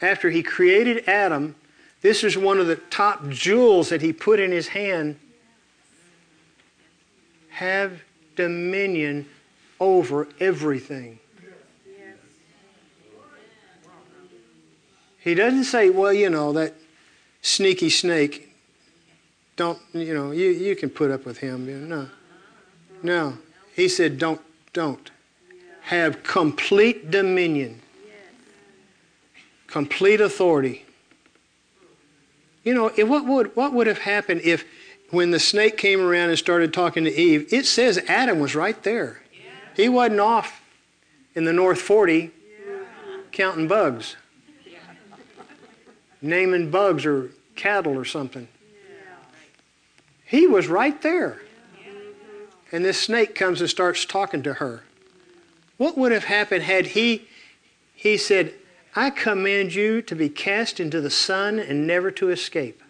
after 0.00 0.30
he 0.30 0.42
created 0.42 1.08
Adam. 1.08 1.54
This 2.00 2.22
is 2.24 2.36
one 2.36 2.58
of 2.58 2.66
the 2.66 2.76
top 2.76 3.28
jewels 3.28 3.88
that 3.88 4.02
he 4.02 4.12
put 4.12 4.40
in 4.40 4.50
his 4.50 4.68
hand. 4.68 5.18
Have 7.50 8.02
dominion 8.36 9.28
over 9.80 10.28
everything. 10.38 11.18
He 15.18 15.34
doesn't 15.34 15.64
say, 15.64 15.90
well, 15.90 16.12
you 16.12 16.30
know, 16.30 16.52
that 16.52 16.74
sneaky 17.42 17.90
snake, 17.90 18.54
don't, 19.56 19.78
you 19.92 20.14
know, 20.14 20.30
you, 20.30 20.50
you 20.50 20.76
can 20.76 20.88
put 20.88 21.10
up 21.10 21.26
with 21.26 21.38
him. 21.38 21.88
No. 21.88 22.08
No. 23.02 23.38
He 23.74 23.88
said, 23.88 24.18
don't, 24.18 24.40
don't 24.72 25.10
have 25.88 26.22
complete 26.22 27.10
dominion, 27.10 27.80
complete 29.66 30.20
authority. 30.20 30.84
You 32.62 32.74
know, 32.74 32.90
what 33.06 33.24
would, 33.24 33.56
what 33.56 33.72
would 33.72 33.86
have 33.86 34.00
happened 34.00 34.42
if, 34.44 34.66
when 35.08 35.30
the 35.30 35.40
snake 35.40 35.78
came 35.78 36.02
around 36.02 36.28
and 36.28 36.38
started 36.38 36.74
talking 36.74 37.04
to 37.04 37.10
Eve, 37.10 37.50
it 37.50 37.64
says 37.64 37.96
Adam 38.06 38.38
was 38.38 38.54
right 38.54 38.82
there. 38.82 39.22
He 39.74 39.88
wasn't 39.88 40.20
off 40.20 40.60
in 41.34 41.46
the 41.46 41.54
North 41.54 41.80
40 41.80 42.32
counting 43.32 43.66
bugs, 43.66 44.16
naming 46.20 46.70
bugs 46.70 47.06
or 47.06 47.30
cattle 47.56 47.96
or 47.96 48.04
something. 48.04 48.46
He 50.26 50.46
was 50.46 50.66
right 50.66 51.00
there. 51.00 51.40
And 52.72 52.84
this 52.84 53.00
snake 53.00 53.34
comes 53.34 53.62
and 53.62 53.70
starts 53.70 54.04
talking 54.04 54.42
to 54.42 54.52
her. 54.54 54.82
What 55.78 55.96
would 55.96 56.12
have 56.12 56.24
happened 56.24 56.64
had 56.64 56.88
he, 56.88 57.28
he 57.94 58.16
said, 58.16 58.52
I 58.94 59.10
command 59.10 59.74
you 59.74 60.02
to 60.02 60.14
be 60.14 60.28
cast 60.28 60.80
into 60.80 61.00
the 61.00 61.08
sun 61.08 61.58
and 61.60 61.86
never 61.86 62.10
to 62.10 62.30
escape? 62.30 62.82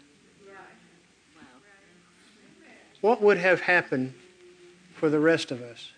What 3.00 3.22
would 3.22 3.38
have 3.38 3.60
happened 3.60 4.14
for 4.94 5.08
the 5.08 5.20
rest 5.20 5.52
of 5.52 5.62
us? 5.62 5.92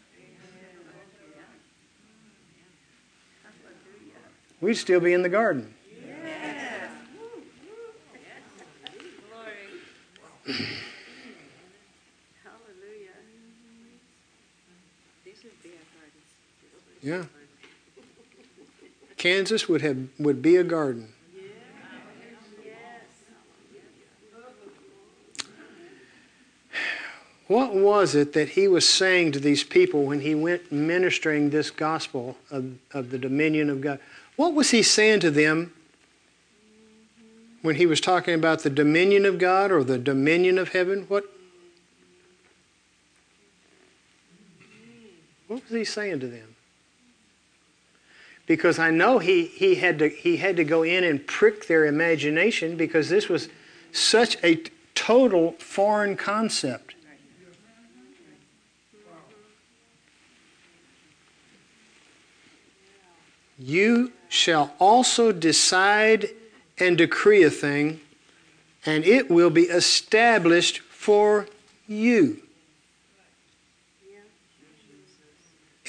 We'd 4.60 4.74
still 4.74 5.00
be 5.00 5.14
in 5.14 5.22
the 5.22 5.30
garden. 5.30 5.72
Yeah. 10.46 10.54
Kansas 19.16 19.68
would 19.68 19.82
have 19.82 20.08
would 20.18 20.40
be 20.42 20.56
a 20.56 20.64
garden. 20.64 21.12
What 27.50 27.74
was 27.74 28.14
it 28.14 28.32
that 28.34 28.50
he 28.50 28.68
was 28.68 28.88
saying 28.88 29.32
to 29.32 29.40
these 29.40 29.64
people 29.64 30.04
when 30.04 30.20
he 30.20 30.36
went 30.36 30.70
ministering 30.70 31.50
this 31.50 31.68
gospel 31.68 32.36
of, 32.48 32.78
of 32.92 33.10
the 33.10 33.18
dominion 33.18 33.68
of 33.70 33.80
God? 33.80 33.98
What 34.36 34.54
was 34.54 34.70
he 34.70 34.84
saying 34.84 35.18
to 35.20 35.32
them 35.32 35.72
when 37.62 37.74
he 37.74 37.86
was 37.86 38.00
talking 38.00 38.34
about 38.34 38.60
the 38.60 38.70
dominion 38.70 39.26
of 39.26 39.38
God 39.38 39.72
or 39.72 39.82
the 39.82 39.98
dominion 39.98 40.58
of 40.58 40.68
heaven? 40.68 41.06
What, 41.08 41.24
what 45.48 45.60
was 45.64 45.72
he 45.72 45.84
saying 45.84 46.20
to 46.20 46.28
them? 46.28 46.54
Because 48.50 48.80
I 48.80 48.90
know 48.90 49.20
he, 49.20 49.44
he, 49.44 49.76
had 49.76 50.00
to, 50.00 50.08
he 50.08 50.38
had 50.38 50.56
to 50.56 50.64
go 50.64 50.82
in 50.82 51.04
and 51.04 51.24
prick 51.24 51.68
their 51.68 51.86
imagination 51.86 52.76
because 52.76 53.08
this 53.08 53.28
was 53.28 53.48
such 53.92 54.36
a 54.42 54.60
total 54.96 55.52
foreign 55.60 56.16
concept. 56.16 56.96
You 63.56 64.10
shall 64.28 64.74
also 64.80 65.30
decide 65.30 66.30
and 66.76 66.98
decree 66.98 67.44
a 67.44 67.50
thing, 67.50 68.00
and 68.84 69.04
it 69.04 69.30
will 69.30 69.50
be 69.50 69.66
established 69.66 70.80
for 70.80 71.46
you. 71.86 72.42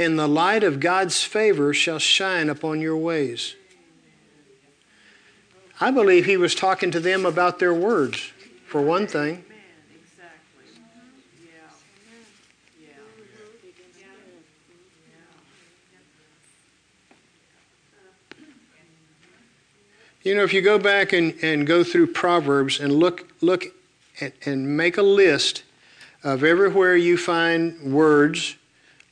And 0.02 0.18
the 0.18 0.28
light 0.28 0.64
of 0.64 0.80
God's 0.80 1.22
favor 1.22 1.76
shall 1.76 2.00
shine 2.00 2.50
upon 2.50 2.82
your 2.82 2.98
ways. 2.98 3.56
I 5.80 5.92
believe 5.92 6.26
he 6.26 6.38
was 6.38 6.56
talking 6.56 6.90
to 6.90 7.00
them 7.00 7.24
about 7.24 7.60
their 7.60 7.72
words, 7.72 8.32
for 8.66 8.82
one 8.82 9.06
thing. 9.06 9.44
You 20.24 20.34
know, 20.34 20.44
if 20.44 20.52
you 20.52 20.64
go 20.64 20.80
back 20.80 21.14
and, 21.14 21.36
and 21.44 21.68
go 21.68 21.84
through 21.84 22.08
Proverbs 22.08 22.80
and 22.80 22.92
look, 22.92 23.32
look 23.40 23.66
at, 24.20 24.34
and 24.48 24.76
make 24.76 24.98
a 24.98 25.04
list 25.04 25.62
of 26.24 26.44
everywhere 26.44 26.96
you 26.96 27.18
find 27.18 27.94
words, 27.94 28.56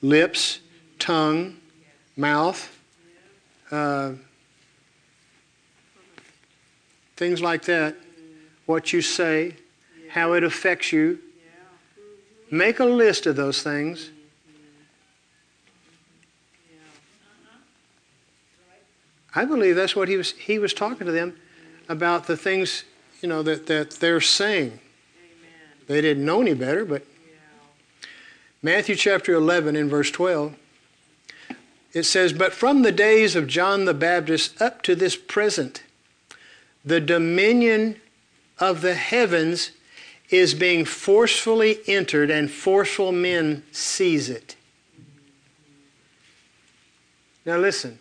lips, 0.01 0.61
tongue, 0.99 1.57
mouth, 2.15 2.77
uh, 3.71 4.11
things 7.15 7.41
like 7.41 7.63
that, 7.63 7.95
what 8.65 8.93
you 8.93 9.01
say, 9.01 9.55
how 10.09 10.33
it 10.33 10.43
affects 10.43 10.91
you. 10.91 11.19
Make 12.51 12.79
a 12.79 12.85
list 12.85 13.25
of 13.25 13.35
those 13.35 13.63
things 13.63 14.09
I 19.35 19.45
believe 19.45 19.75
that's 19.75 19.95
what 19.95 20.07
he 20.07 20.17
was 20.17 20.31
he 20.33 20.59
was 20.59 20.73
talking 20.73 21.05
to 21.05 21.11
them 21.11 21.35
about 21.87 22.27
the 22.27 22.37
things, 22.37 22.83
you 23.21 23.29
know, 23.29 23.43
that, 23.43 23.67
that 23.67 23.91
they're 23.91 24.21
saying. 24.21 24.67
Amen. 24.67 24.79
They 25.87 26.01
didn't 26.01 26.25
know 26.25 26.41
any 26.41 26.53
better, 26.53 26.85
but 26.85 27.03
yeah. 27.03 28.07
Matthew 28.61 28.95
chapter 28.95 29.33
11 29.33 29.75
in 29.75 29.89
verse 29.89 30.11
12 30.11 30.55
it 31.93 32.03
says, 32.03 32.33
But 32.33 32.53
from 32.53 32.81
the 32.81 32.91
days 32.91 33.35
of 33.35 33.47
John 33.47 33.85
the 33.85 33.93
Baptist 33.93 34.61
up 34.61 34.81
to 34.83 34.95
this 34.95 35.15
present, 35.15 35.83
the 36.85 36.99
dominion 36.99 37.99
of 38.59 38.81
the 38.81 38.93
heavens 38.93 39.71
is 40.29 40.53
being 40.53 40.85
forcefully 40.85 41.79
entered, 41.87 42.29
and 42.29 42.51
forceful 42.51 43.11
men 43.11 43.63
seize 43.71 44.29
it. 44.29 44.55
Now 47.45 47.57
listen, 47.57 47.97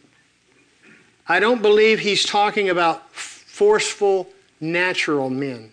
I 1.27 1.41
don't 1.41 1.63
believe 1.63 2.01
he's 2.01 2.25
talking 2.25 2.69
about 2.69 3.11
forceful 3.15 4.29
natural 4.61 5.31
men. 5.31 5.73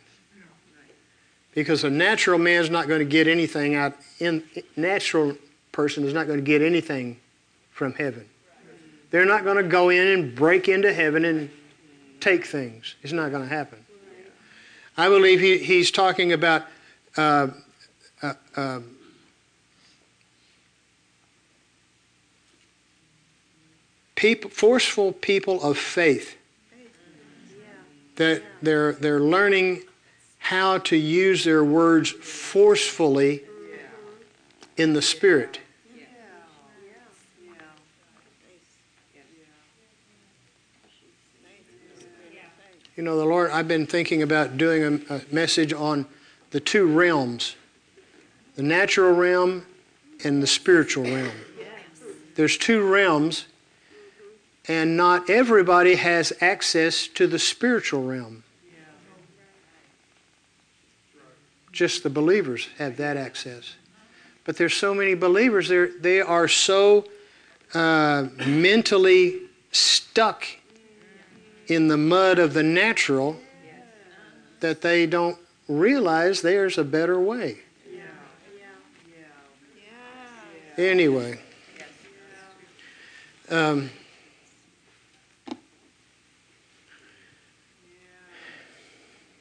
Because 1.53 1.83
a 1.83 1.89
natural 1.89 2.37
man 2.37 2.61
is 2.61 2.69
not 2.69 2.87
going 2.87 2.99
to 2.99 3.05
get 3.05 3.27
anything 3.27 3.75
out 3.75 3.93
in 4.19 4.43
natural 4.75 5.37
person 5.71 6.05
is 6.05 6.13
not 6.13 6.27
going 6.27 6.39
to 6.39 6.45
get 6.45 6.61
anything 6.61 7.17
from 7.75 7.93
heaven. 7.93 8.25
They're 9.11 9.25
not 9.25 9.43
going 9.43 9.57
to 9.57 9.63
go 9.63 9.89
in 9.89 10.07
and 10.07 10.33
break 10.33 10.69
into 10.69 10.93
heaven 10.93 11.25
and 11.25 11.49
take 12.21 12.45
things. 12.45 12.95
It's 13.03 13.11
not 13.11 13.31
going 13.31 13.43
to 13.43 13.53
happen. 13.53 13.85
I 14.95 15.09
believe 15.09 15.41
he, 15.41 15.57
he's 15.57 15.91
talking 15.91 16.31
about 16.31 16.63
uh, 17.17 17.47
uh, 18.21 18.33
uh, 18.55 18.79
people, 24.15 24.49
forceful 24.49 25.11
people 25.11 25.61
of 25.61 25.77
faith. 25.77 26.37
That 28.15 28.41
they're, 28.61 28.93
they're 28.93 29.19
learning 29.19 29.81
how 30.37 30.77
to 30.77 30.95
use 30.95 31.43
their 31.43 31.65
words 31.65 32.09
forcefully 32.09 33.43
in 34.77 34.93
the 34.93 35.01
Spirit. 35.01 35.59
You 42.95 43.03
know, 43.03 43.17
the 43.17 43.25
Lord, 43.25 43.51
I've 43.51 43.67
been 43.67 43.85
thinking 43.85 44.21
about 44.21 44.57
doing 44.57 45.03
a, 45.09 45.15
a 45.15 45.21
message 45.29 45.73
on 45.73 46.05
the 46.51 46.61
two 46.61 46.87
realms 46.87 47.55
the 48.55 48.63
natural 48.63 49.11
realm 49.11 49.65
and 50.23 50.41
the 50.41 50.47
spiritual 50.47 51.03
realm. 51.03 51.35
There's 52.35 52.57
two 52.57 52.89
realms 52.89 53.47
and 54.69 54.95
not 54.95 55.29
everybody 55.29 55.95
has 55.95 56.31
access 56.39 57.07
to 57.09 57.27
the 57.27 57.37
spiritual 57.37 58.05
realm. 58.05 58.43
Just 61.73 62.03
the 62.03 62.09
believers 62.09 62.69
have 62.77 62.95
that 62.95 63.17
access. 63.17 63.75
But 64.45 64.55
there's 64.55 64.73
so 64.73 64.93
many 64.93 65.15
believers, 65.15 65.67
they 65.99 66.21
are 66.21 66.47
so 66.47 67.03
uh, 67.73 68.27
mentally 68.47 69.41
stuck 69.73 70.47
in 71.67 71.87
the 71.87 71.97
mud 71.97 72.39
of 72.39 72.53
the 72.53 72.63
natural 72.63 73.37
that 74.59 74.81
they 74.81 75.05
don't 75.05 75.37
realize 75.67 76.41
there's 76.41 76.77
a 76.77 76.83
better 76.83 77.19
way. 77.19 77.57
Anyway. 80.77 81.39
Um, 83.49 83.89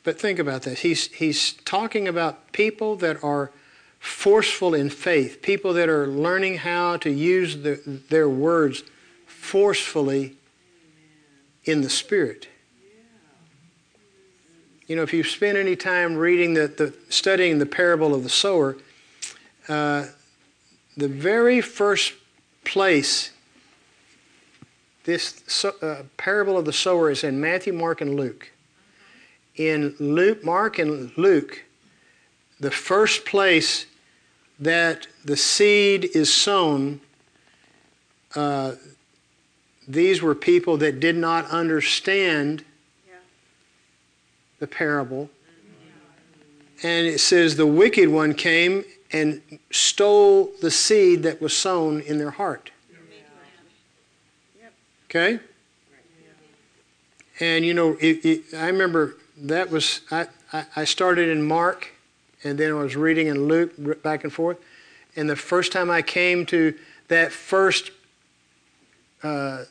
But 0.04 0.20
think 0.20 0.38
about 0.38 0.62
this. 0.62 0.80
He's, 0.80 1.06
he's 1.12 1.54
talking 1.64 2.06
about 2.06 2.52
people 2.52 2.94
that 2.96 3.24
are 3.24 3.50
forceful 3.98 4.74
in 4.74 4.90
faith, 4.90 5.40
people 5.40 5.72
that 5.72 5.88
are 5.88 6.06
learning 6.06 6.58
how 6.58 6.98
to 6.98 7.10
use 7.10 7.56
the, 7.62 7.80
their 8.10 8.28
words 8.28 8.84
forcefully 9.26 10.36
in 11.64 11.80
the 11.80 11.90
Spirit. 11.90 12.48
You 14.86 14.96
know, 14.96 15.02
if 15.02 15.14
you 15.14 15.24
spend 15.24 15.56
any 15.56 15.76
time 15.76 16.14
reading 16.14 16.54
the, 16.54 16.68
the 16.68 16.94
studying 17.08 17.58
the 17.58 17.66
parable 17.66 18.14
of 18.14 18.22
the 18.22 18.28
sower, 18.28 18.76
uh, 19.68 20.06
the 20.96 21.08
very 21.08 21.60
first 21.60 22.12
place 22.64 23.30
this 25.04 25.64
uh, 25.64 26.02
parable 26.16 26.56
of 26.56 26.64
the 26.64 26.72
sower 26.72 27.10
is 27.10 27.24
in 27.24 27.40
Matthew, 27.40 27.72
Mark, 27.72 28.00
and 28.00 28.14
Luke 28.14 28.50
in 29.56 29.94
Luke, 29.98 30.44
Mark 30.44 30.78
and 30.78 31.16
Luke, 31.16 31.64
the 32.58 32.70
first 32.70 33.24
place 33.24 33.86
that 34.58 35.06
the 35.24 35.36
seed 35.36 36.04
is 36.14 36.32
sown, 36.32 37.00
uh, 38.34 38.72
these 39.86 40.22
were 40.22 40.34
people 40.34 40.76
that 40.78 41.00
did 41.00 41.16
not 41.16 41.46
understand 41.50 42.64
the 44.58 44.66
parable. 44.66 45.30
And 46.82 47.06
it 47.06 47.20
says 47.20 47.56
the 47.56 47.66
wicked 47.66 48.08
one 48.08 48.34
came 48.34 48.84
and 49.12 49.40
stole 49.70 50.50
the 50.60 50.70
seed 50.70 51.22
that 51.22 51.40
was 51.40 51.56
sown 51.56 52.00
in 52.00 52.18
their 52.18 52.30
heart. 52.30 52.70
Okay? 55.08 55.38
And 57.40 57.64
you 57.64 57.74
know, 57.74 57.96
it, 58.00 58.24
it, 58.24 58.42
I 58.56 58.66
remember 58.66 59.16
that 59.36 59.70
was 59.70 60.00
I, 60.10 60.26
I 60.76 60.84
started 60.84 61.28
in 61.28 61.42
Mark, 61.42 61.90
and 62.42 62.58
then 62.58 62.70
I 62.70 62.74
was 62.74 62.96
reading 62.96 63.28
in 63.28 63.46
Luke 63.46 64.02
back 64.02 64.24
and 64.24 64.32
forth. 64.32 64.58
And 65.16 65.28
the 65.28 65.36
first 65.36 65.72
time 65.72 65.90
I 65.90 66.02
came 66.02 66.46
to 66.46 66.74
that 67.08 67.32
first, 67.32 67.90
uh, 69.22 69.64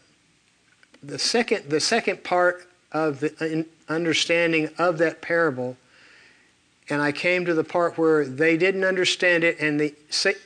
the 1.03 1.19
second, 1.19 1.69
the 1.69 1.79
second 1.79 2.23
part 2.23 2.67
of 2.91 3.19
the 3.19 3.65
understanding 3.89 4.69
of 4.77 4.97
that 4.99 5.21
parable, 5.21 5.75
and 6.89 7.01
I 7.01 7.11
came 7.11 7.45
to 7.45 7.53
the 7.53 7.63
part 7.63 7.97
where 7.97 8.25
they 8.25 8.57
didn't 8.57 8.83
understand 8.83 9.43
it, 9.43 9.59
and 9.59 9.79
the 9.79 9.93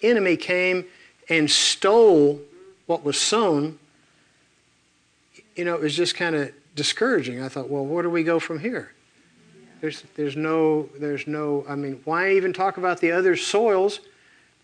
enemy 0.02 0.38
came 0.38 0.86
and 1.30 1.50
stole 1.50 2.40
what 2.86 3.04
was 3.04 3.20
sown, 3.20 3.78
you 5.56 5.66
know, 5.66 5.76
it 5.76 5.82
was 5.82 5.96
just 5.96 6.16
kind 6.16 6.36
of 6.36 6.52
discouraging. 6.76 7.42
I 7.42 7.50
thought, 7.50 7.70
well, 7.70 7.86
where 7.86 8.04
do 8.04 8.10
we 8.10 8.24
go 8.24 8.40
from 8.40 8.60
here? 8.60 8.92
There's, 9.82 10.04
there's 10.16 10.36
no, 10.36 10.90
there's 10.98 11.28
no, 11.28 11.66
I 11.68 11.76
mean, 11.76 12.02
why 12.06 12.32
even 12.32 12.54
talk 12.54 12.78
about 12.78 13.00
the 13.00 13.12
other 13.12 13.36
soils? 13.36 14.00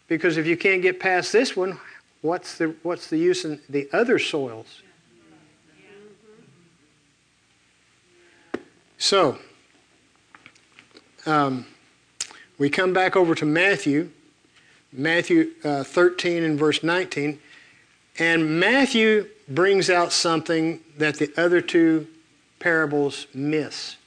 Because 0.07 0.37
if 0.37 0.47
you 0.47 0.57
can't 0.57 0.81
get 0.81 0.99
past 0.99 1.31
this 1.31 1.55
one, 1.55 1.77
what's 2.21 2.57
the, 2.57 2.75
what's 2.83 3.09
the 3.09 3.17
use 3.17 3.45
in 3.45 3.59
the 3.69 3.89
other 3.93 4.17
soils? 4.17 4.81
So, 9.03 9.37
um, 11.25 11.65
we 12.57 12.69
come 12.69 12.93
back 12.93 13.17
over 13.17 13.35
to 13.35 13.45
Matthew, 13.45 14.09
Matthew 14.93 15.51
uh, 15.65 15.83
13 15.83 16.41
and 16.41 16.57
verse 16.57 16.83
19, 16.83 17.37
and 18.17 18.61
Matthew 18.61 19.27
brings 19.49 19.89
out 19.89 20.13
something 20.13 20.79
that 20.97 21.15
the 21.15 21.33
other 21.35 21.59
two 21.59 22.07
parables 22.59 23.27
miss. 23.33 23.97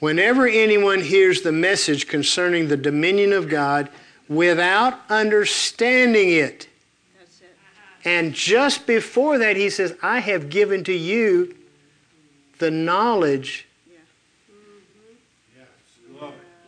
Whenever 0.00 0.48
anyone 0.48 1.00
hears 1.00 1.42
the 1.42 1.52
message 1.52 2.08
concerning 2.08 2.66
the 2.66 2.76
dominion 2.76 3.32
of 3.32 3.48
God 3.48 3.88
without 4.28 4.98
understanding 5.08 6.30
it, 6.30 6.66
and 8.04 8.34
just 8.34 8.88
before 8.88 9.38
that, 9.38 9.54
he 9.54 9.70
says, 9.70 9.94
I 10.02 10.18
have 10.18 10.50
given 10.50 10.82
to 10.82 10.92
you 10.92 11.54
the 12.62 12.70
knowledge. 12.70 13.66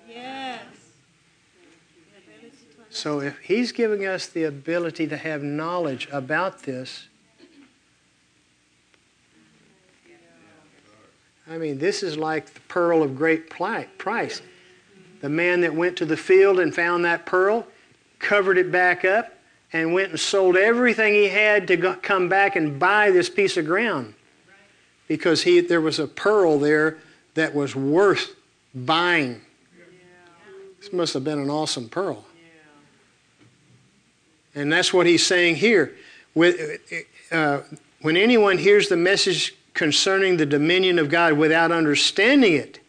Yes. 0.08 0.58
So 2.90 3.20
if 3.20 3.38
he's 3.38 3.70
giving 3.70 4.04
us 4.04 4.26
the 4.26 4.42
ability 4.42 5.06
to 5.06 5.16
have 5.16 5.44
knowledge 5.44 6.08
about 6.10 6.64
this, 6.64 7.06
I 11.48 11.58
mean, 11.58 11.78
this 11.78 12.02
is 12.02 12.18
like 12.18 12.52
the 12.52 12.60
pearl 12.62 13.04
of 13.04 13.14
great 13.14 13.48
price. 13.48 14.42
The 15.20 15.28
man 15.28 15.60
that 15.60 15.76
went 15.76 15.96
to 15.98 16.04
the 16.04 16.16
field 16.16 16.58
and 16.58 16.74
found 16.74 17.04
that 17.04 17.24
pearl, 17.24 17.68
covered 18.18 18.58
it 18.58 18.72
back 18.72 19.04
up, 19.04 19.32
and 19.72 19.94
went 19.94 20.10
and 20.10 20.18
sold 20.18 20.56
everything 20.56 21.14
he 21.14 21.28
had 21.28 21.68
to 21.68 21.76
go, 21.76 21.94
come 21.94 22.28
back 22.28 22.56
and 22.56 22.80
buy 22.80 23.12
this 23.12 23.30
piece 23.30 23.56
of 23.56 23.64
ground. 23.64 24.14
Because 25.08 25.42
he, 25.42 25.60
there 25.60 25.80
was 25.80 25.98
a 25.98 26.06
pearl 26.06 26.58
there 26.58 26.98
that 27.34 27.54
was 27.54 27.76
worth 27.76 28.34
buying. 28.74 29.40
This 30.80 30.92
must 30.92 31.14
have 31.14 31.24
been 31.24 31.38
an 31.38 31.50
awesome 31.50 31.88
pearl. 31.88 32.24
And 34.54 34.72
that's 34.72 34.92
what 34.92 35.06
he's 35.06 35.26
saying 35.26 35.56
here. 35.56 35.94
With, 36.34 36.80
uh, 37.32 37.60
when 38.02 38.16
anyone 38.16 38.58
hears 38.58 38.88
the 38.88 38.96
message 38.96 39.54
concerning 39.72 40.36
the 40.36 40.46
dominion 40.46 40.98
of 40.98 41.08
God 41.08 41.32
without 41.34 41.72
understanding 41.72 42.54
it, 42.54 42.80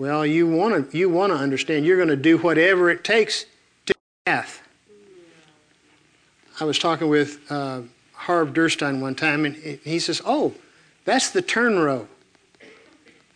well, 0.00 0.24
you 0.24 0.48
want 0.48 0.90
to 0.90 0.96
you 0.96 1.10
want 1.10 1.30
to 1.30 1.38
understand. 1.38 1.84
You're 1.84 1.98
going 1.98 2.08
to 2.08 2.16
do 2.16 2.38
whatever 2.38 2.90
it 2.90 3.04
takes 3.04 3.44
to 3.84 3.94
death. 4.24 4.66
I 6.58 6.64
was 6.64 6.78
talking 6.78 7.08
with 7.08 7.38
uh, 7.50 7.82
Harv 8.26 8.52
Durstein 8.52 9.00
one 9.00 9.14
time, 9.14 9.44
and 9.44 9.56
he 9.56 9.98
says, 9.98 10.20
"Oh, 10.24 10.54
that's 11.04 11.30
the 11.30 11.42
turn 11.42 11.78
row." 11.78 12.08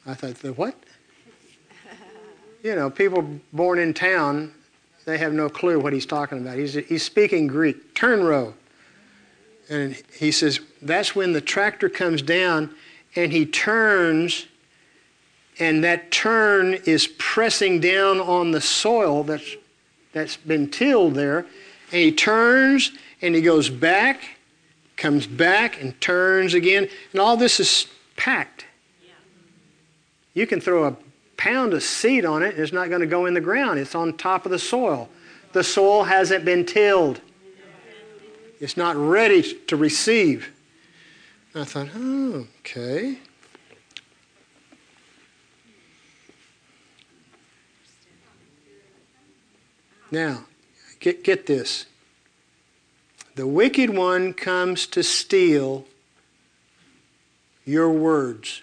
I 0.06 0.14
thought, 0.14 0.36
"The 0.36 0.52
what?" 0.52 0.74
you 2.62 2.74
know, 2.74 2.90
people 2.90 3.40
born 3.52 3.78
in 3.78 3.92
town, 3.92 4.52
they 5.04 5.18
have 5.18 5.32
no 5.32 5.48
clue 5.48 5.78
what 5.78 5.92
he's 5.92 6.06
talking 6.06 6.38
about. 6.38 6.58
He's 6.58 6.74
he's 6.74 7.02
speaking 7.02 7.46
Greek. 7.46 7.94
Turn 7.94 8.24
row. 8.24 8.54
And 9.68 10.00
he 10.18 10.30
says, 10.30 10.60
that's 10.82 11.16
when 11.16 11.32
the 11.32 11.40
tractor 11.40 11.88
comes 11.88 12.22
down 12.22 12.74
and 13.16 13.32
he 13.32 13.46
turns, 13.46 14.46
and 15.58 15.82
that 15.84 16.10
turn 16.10 16.74
is 16.84 17.06
pressing 17.18 17.80
down 17.80 18.20
on 18.20 18.50
the 18.50 18.60
soil 18.60 19.22
that's, 19.22 19.56
that's 20.12 20.36
been 20.36 20.68
tilled 20.68 21.14
there. 21.14 21.46
And 21.92 22.00
he 22.00 22.12
turns 22.12 22.92
and 23.22 23.34
he 23.34 23.40
goes 23.40 23.70
back, 23.70 24.33
comes 24.96 25.26
back 25.26 25.80
and 25.80 26.00
turns 26.00 26.54
again. 26.54 26.88
And 27.12 27.20
all 27.20 27.36
this 27.36 27.60
is 27.60 27.86
packed. 28.16 28.66
You 30.34 30.46
can 30.46 30.60
throw 30.60 30.84
a 30.84 30.96
pound 31.36 31.72
of 31.74 31.82
seed 31.82 32.24
on 32.24 32.42
it, 32.42 32.54
and 32.54 32.62
it's 32.62 32.72
not 32.72 32.88
going 32.88 33.00
to 33.00 33.06
go 33.06 33.26
in 33.26 33.34
the 33.34 33.40
ground. 33.40 33.78
It's 33.78 33.94
on 33.94 34.16
top 34.16 34.44
of 34.44 34.50
the 34.50 34.58
soil. 34.58 35.08
The 35.52 35.62
soil 35.62 36.04
hasn't 36.04 36.44
been 36.44 36.66
tilled. 36.66 37.20
It's 38.60 38.76
not 38.76 38.96
ready 38.96 39.42
to 39.66 39.76
receive. 39.76 40.50
I 41.54 41.64
thought, 41.64 41.88
oh, 41.94 42.46
okay. 42.60 43.18
Now, 50.10 50.44
get, 51.00 51.22
get 51.22 51.46
this. 51.46 51.86
The 53.34 53.46
wicked 53.46 53.90
one 53.90 54.32
comes 54.32 54.86
to 54.88 55.02
steal 55.02 55.86
your 57.64 57.90
words. 57.90 58.62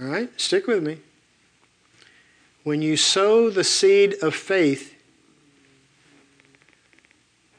All 0.00 0.06
right, 0.06 0.40
stick 0.40 0.66
with 0.66 0.82
me 0.82 0.98
when 2.62 2.82
you 2.82 2.96
sow 2.96 3.50
the 3.50 3.64
seed 3.64 4.14
of 4.22 4.34
faith, 4.34 4.94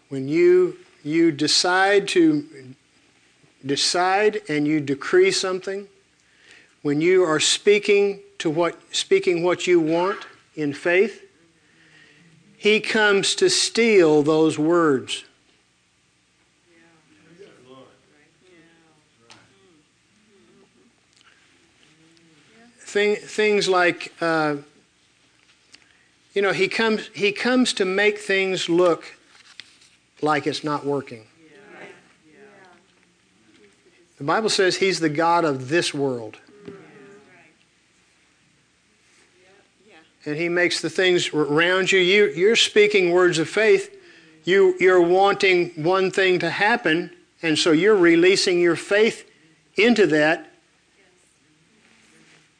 when 0.09 0.27
you, 0.27 0.77
you 1.03 1.31
decide 1.31 2.07
to 2.09 2.45
decide 3.65 4.41
and 4.47 4.67
you 4.67 4.79
decree 4.79 5.31
something, 5.31 5.87
when 6.81 7.01
you 7.01 7.23
are 7.23 7.39
speaking 7.39 8.19
to 8.37 8.49
what 8.49 8.79
speaking 8.95 9.43
what 9.43 9.67
you 9.67 9.79
want 9.79 10.25
in 10.55 10.73
faith, 10.73 11.23
he 12.57 12.79
comes 12.79 13.35
to 13.35 13.49
steal 13.49 14.23
those 14.23 14.57
words. 14.59 15.25
Thing, 22.79 23.15
things 23.15 23.69
like 23.69 24.11
uh, 24.19 24.57
you 26.33 26.41
know, 26.41 26.53
he 26.53 26.67
comes, 26.67 27.09
he 27.13 27.31
comes 27.31 27.73
to 27.73 27.85
make 27.85 28.17
things 28.17 28.69
look 28.69 29.17
like 30.21 30.47
it's 30.47 30.63
not 30.63 30.85
working. 30.85 31.25
The 34.17 34.23
Bible 34.23 34.49
says 34.49 34.77
he's 34.77 34.99
the 34.99 35.09
God 35.09 35.43
of 35.43 35.69
this 35.69 35.93
world. 35.93 36.37
And 40.25 40.35
he 40.35 40.49
makes 40.49 40.81
the 40.81 40.89
things 40.89 41.33
around 41.33 41.91
you. 41.91 41.99
you 41.99 42.27
you're 42.29 42.55
speaking 42.55 43.11
words 43.11 43.39
of 43.39 43.49
faith. 43.49 43.97
You, 44.43 44.75
you're 44.79 45.01
wanting 45.01 45.69
one 45.83 46.09
thing 46.09 46.39
to 46.39 46.49
happen, 46.49 47.11
and 47.43 47.57
so 47.57 47.71
you're 47.71 47.95
releasing 47.95 48.59
your 48.59 48.75
faith 48.75 49.29
into 49.75 50.07
that. 50.07 50.51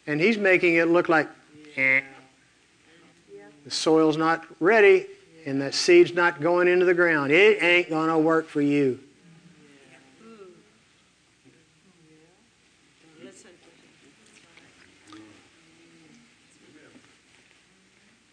And 0.05 0.20
he's 0.20 0.38
making 0.38 0.76
it 0.76 0.88
look 0.88 1.09
like, 1.09 1.28
eh 1.76 2.01
the 3.64 3.72
soil's 3.72 4.18
not 4.18 4.45
ready 4.59 5.05
and 5.45 5.62
that 5.62 5.74
seed's 5.74 6.14
not 6.14 6.41
going 6.41 6.68
into 6.68 6.86
the 6.86 6.93
ground. 6.93 7.32
It 7.32 7.62
ain't 7.62 7.89
going 7.89 8.09
to 8.09 8.18
work 8.18 8.47
for 8.47 8.62
you. 8.62 8.99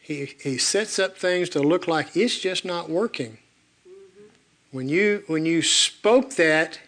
He, 0.08 0.32
he 0.40 0.56
sets 0.56 0.98
up 0.98 1.18
things 1.18 1.50
to 1.50 1.60
look 1.60 1.86
like 1.86 2.16
it's 2.16 2.38
just 2.38 2.64
not 2.64 2.88
working. 2.88 3.36
Mm-hmm. 3.86 4.22
When 4.72 4.88
you, 4.88 5.22
when 5.26 5.44
you 5.44 5.60
spoke 5.60 6.36
that, 6.36 6.80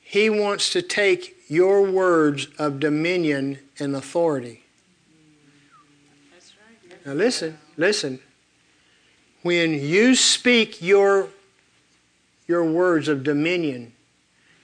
he 0.00 0.28
wants 0.28 0.72
to 0.72 0.82
take 0.82 1.36
your 1.46 1.88
words 1.88 2.48
of 2.58 2.80
dominion 2.80 3.60
and 3.78 3.94
authority 3.94 4.64
mm-hmm. 5.08 6.32
That's 6.32 6.52
right. 6.90 7.06
now 7.06 7.12
listen, 7.12 7.56
listen. 7.76 8.18
When 9.42 9.74
you 9.74 10.16
speak 10.16 10.82
your, 10.82 11.28
your 12.48 12.64
words 12.64 13.06
of 13.06 13.22
dominion, 13.22 13.92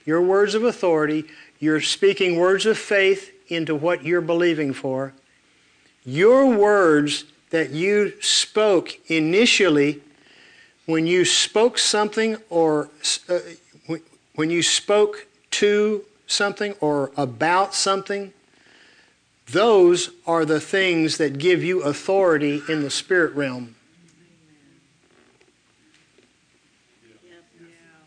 your 0.05 0.21
words 0.21 0.55
of 0.55 0.65
authority, 0.65 1.23
you're 1.61 1.79
speaking 1.79 2.37
words 2.37 2.65
of 2.65 2.77
faith 2.77 3.31
into 3.47 3.73
what 3.73 4.03
you're 4.03 4.19
believing 4.19 4.73
for, 4.73 5.13
your 6.03 6.53
words 6.53 7.23
that 7.55 7.69
you 7.69 8.11
spoke 8.19 8.99
initially 9.09 10.01
when 10.87 11.07
you 11.07 11.23
spoke 11.23 11.77
something 11.77 12.35
or 12.49 12.89
uh, 13.29 13.39
when 14.35 14.49
you 14.49 14.61
spoke 14.61 15.25
to 15.51 16.03
something 16.27 16.73
or 16.81 17.13
about 17.15 17.73
something, 17.73 18.33
those 19.53 20.09
are 20.27 20.43
the 20.43 20.59
things 20.59 21.17
that 21.17 21.37
give 21.37 21.63
you 21.63 21.81
authority 21.83 22.61
in 22.67 22.81
the 22.81 22.89
spirit 22.89 23.33
realm. 23.35 23.73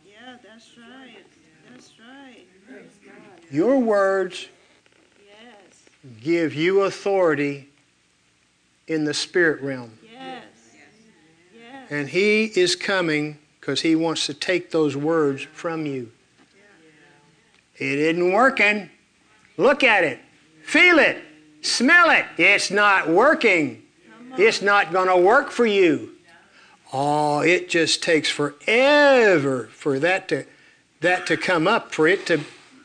Yeah, 0.05 0.36
that's 0.42 0.76
right. 0.76 1.24
That's 1.70 1.92
right. 1.99 2.46
Your 3.51 3.78
words 3.78 4.49
Yes. 5.18 5.84
give 6.20 6.53
you 6.53 6.82
authority 6.82 7.68
in 8.89 9.05
the 9.05 9.14
spirit 9.14 9.62
realm. 9.62 9.97
Yes. 10.03 10.45
Yes. 11.55 11.91
And 11.91 12.09
He 12.09 12.45
is 12.45 12.74
coming 12.74 13.39
because 13.61 13.80
He 13.80 13.95
wants 13.95 14.26
to 14.26 14.34
take 14.34 14.70
those 14.70 14.97
words 14.97 15.43
from 15.43 15.86
you. 15.86 16.11
It 17.76 17.99
isn't 17.99 18.32
working. 18.32 18.91
Look 19.57 19.84
at 19.84 20.03
it. 20.03 20.18
Feel 20.64 20.99
it. 20.99 21.22
Smell 21.62 22.11
it. 22.11 22.26
It's 22.36 22.70
not 22.70 23.09
working. 23.09 23.82
It's 24.36 24.62
not 24.62 24.93
going 24.93 25.09
to 25.09 25.16
work 25.16 25.51
for 25.51 25.66
you. 25.66 26.11
Oh, 26.93 27.41
it 27.41 27.68
just 27.68 28.03
takes 28.03 28.30
forever 28.30 29.68
for 29.72 29.99
that 29.99 30.28
to 30.28 30.45
that 31.01 31.26
to 31.26 31.36
come 31.36 31.68
up, 31.68 31.95
for 31.95 32.09
it 32.09 32.26
to 32.26 32.41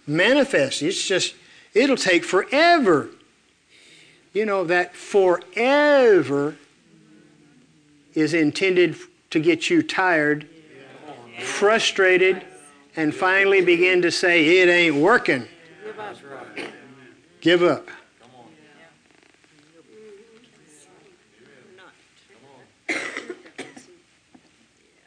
manifest. 0.06 0.82
It's 0.82 1.08
just 1.08 1.36
it'll 1.74 1.98
take 1.98 2.24
forever. 2.24 3.10
You 4.34 4.46
know 4.46 4.64
that 4.66 4.96
forever 4.96 6.56
is 8.14 8.34
intended 8.34 8.96
to 9.30 9.40
get 9.40 9.70
you 9.70 9.82
tired, 9.84 10.48
frustrated, 11.40 12.44
and 12.96 13.14
finally 13.14 13.62
begin 13.62 14.02
to 14.02 14.12
say, 14.12 14.60
It 14.60 14.70
ain't 14.70 14.96
working. 14.96 15.48
Give 17.42 17.62
up. 17.62 17.90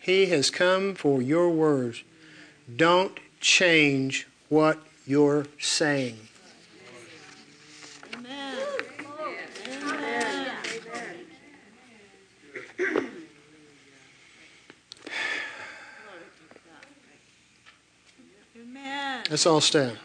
He 0.06 0.26
has 0.26 0.50
come 0.50 0.94
for 0.94 1.20
your 1.20 1.50
words. 1.50 2.04
Don't 2.76 3.18
change 3.40 4.28
what 4.48 4.78
you're 5.04 5.46
saying. 5.58 6.16
Amen. 8.14 8.56
Amen. 9.74 10.46
Amen. 18.56 19.15
Let's 19.28 19.44
all 19.44 19.60
stand. 19.60 19.98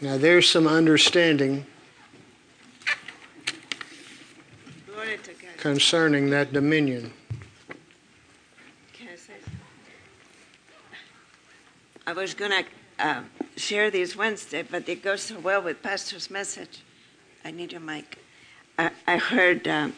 Now, 0.00 0.18
there's 0.18 0.48
some 0.48 0.66
understanding 0.66 1.64
concerning 5.58 6.28
that 6.30 6.52
dominion. 6.52 7.12
I? 12.06 12.12
Was 12.12 12.34
going 12.34 12.50
to 12.50 12.64
uh, 12.98 13.22
share 13.56 13.90
this 13.90 14.14
Wednesday, 14.14 14.62
but 14.62 14.88
it 14.88 15.02
goes 15.02 15.22
so 15.22 15.38
well 15.38 15.62
with 15.62 15.82
Pastor's 15.82 16.30
message. 16.30 16.82
I 17.44 17.50
need 17.50 17.72
a 17.72 17.80
mic. 17.80 18.18
I, 18.78 18.90
I 19.06 19.16
heard 19.16 19.66
uh, 19.66 19.88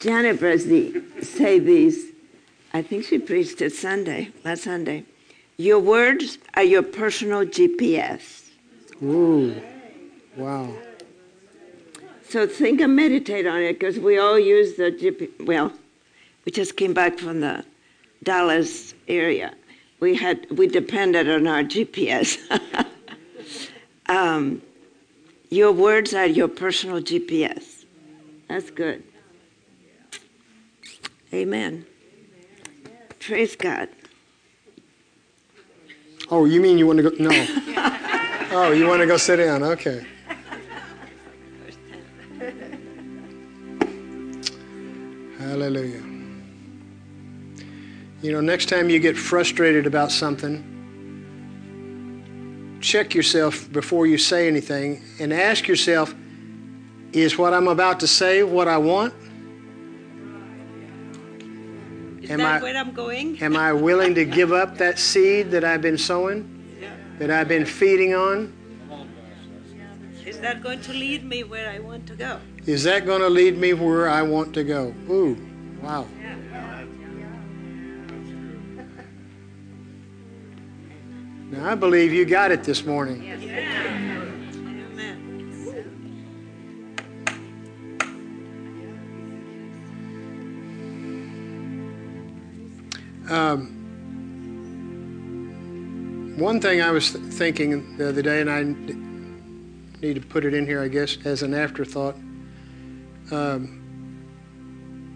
Janet 0.00 0.38
Bresley 0.40 1.02
say 1.22 1.58
this. 1.58 2.06
I 2.72 2.82
think 2.82 3.04
she 3.04 3.18
preached 3.18 3.62
it 3.62 3.72
Sunday, 3.72 4.30
last 4.44 4.64
Sunday. 4.64 5.04
Your 5.56 5.78
words 5.78 6.38
are 6.54 6.62
your 6.62 6.82
personal 6.82 7.46
GPS. 7.46 8.50
Ooh, 9.02 9.54
wow. 10.36 10.70
So 12.28 12.46
think 12.46 12.80
and 12.80 12.94
meditate 12.94 13.46
on 13.46 13.62
it 13.62 13.78
because 13.78 13.98
we 13.98 14.18
all 14.18 14.38
use 14.38 14.76
the 14.76 14.90
GPS. 14.90 15.46
Well, 15.46 15.72
we 16.44 16.52
just 16.52 16.76
came 16.76 16.92
back 16.92 17.18
from 17.18 17.40
the 17.40 17.64
Dallas 18.22 18.94
area. 19.08 19.54
We 20.00 20.14
had 20.16 20.46
we 20.50 20.66
depended 20.66 21.30
on 21.30 21.46
our 21.46 21.62
GPS. 21.62 22.38
um, 24.06 24.60
your 25.48 25.72
words 25.72 26.12
are 26.12 26.26
your 26.26 26.48
personal 26.48 27.00
GPS. 27.00 27.84
That's 28.48 28.70
good. 28.70 29.02
Amen. 31.32 31.86
Praise 33.18 33.56
God. 33.56 33.88
Oh, 36.30 36.44
you 36.44 36.60
mean 36.60 36.78
you 36.78 36.86
want 36.86 36.98
to 36.98 37.10
go? 37.10 37.16
No. 37.18 37.30
Oh, 38.52 38.72
you 38.72 38.86
want 38.86 39.00
to 39.00 39.06
go 39.06 39.16
sit 39.16 39.36
down? 39.36 39.62
Okay. 39.62 40.06
Hallelujah. 45.38 46.02
You 48.22 48.32
know, 48.32 48.40
next 48.40 48.68
time 48.68 48.88
you 48.88 48.98
get 48.98 49.16
frustrated 49.16 49.86
about 49.86 50.10
something, 50.10 50.72
check 52.80 53.14
yourself 53.14 53.70
before 53.72 54.06
you 54.06 54.16
say 54.16 54.48
anything 54.48 55.02
and 55.20 55.32
ask 55.32 55.68
yourself 55.68 56.14
is 57.12 57.36
what 57.38 57.54
I'm 57.54 57.68
about 57.68 58.00
to 58.00 58.06
say 58.06 58.42
what 58.42 58.68
I 58.68 58.78
want? 58.78 59.12
Is 62.26 62.32
Am 62.32 62.38
that 62.40 62.60
I- 62.60 62.62
where 62.64 62.76
I'm 62.76 62.90
going? 62.92 63.40
Am 63.40 63.56
I 63.56 63.72
willing 63.72 64.16
to 64.16 64.24
give 64.24 64.52
up 64.52 64.78
that 64.82 64.98
seed 64.98 65.52
that 65.52 65.62
I've 65.62 65.80
been 65.80 65.96
sowing, 65.96 66.42
that 67.20 67.30
I've 67.30 67.46
been 67.46 67.64
feeding 67.64 68.14
on? 68.14 68.52
Is 70.24 70.40
that 70.40 70.60
going 70.60 70.80
to 70.80 70.92
lead 70.92 71.22
me 71.22 71.44
where 71.44 71.70
I 71.70 71.78
want 71.78 72.08
to 72.08 72.16
go? 72.16 72.40
Is 72.66 72.82
that 72.82 73.06
going 73.06 73.20
to 73.20 73.28
lead 73.30 73.56
me 73.56 73.74
where 73.74 74.08
I 74.08 74.22
want 74.22 74.54
to 74.54 74.64
go? 74.64 74.92
Ooh, 75.08 75.38
wow. 75.80 76.04
Now, 81.52 81.70
I 81.70 81.76
believe 81.76 82.12
you 82.12 82.24
got 82.24 82.50
it 82.50 82.64
this 82.64 82.84
morning. 82.84 83.22
Amen. 83.22 84.15
Um, 93.28 93.72
one 96.38 96.60
thing 96.60 96.80
I 96.80 96.90
was 96.90 97.12
th- 97.12 97.24
thinking 97.24 97.96
the 97.96 98.10
other 98.10 98.22
day, 98.22 98.40
and 98.40 98.50
I 98.50 98.60
n- 98.60 99.92
need 100.00 100.14
to 100.14 100.20
put 100.20 100.44
it 100.44 100.54
in 100.54 100.66
here, 100.66 100.80
I 100.80 100.88
guess, 100.88 101.16
as 101.24 101.42
an 101.42 101.54
afterthought. 101.54 102.14
Um, 103.32 103.82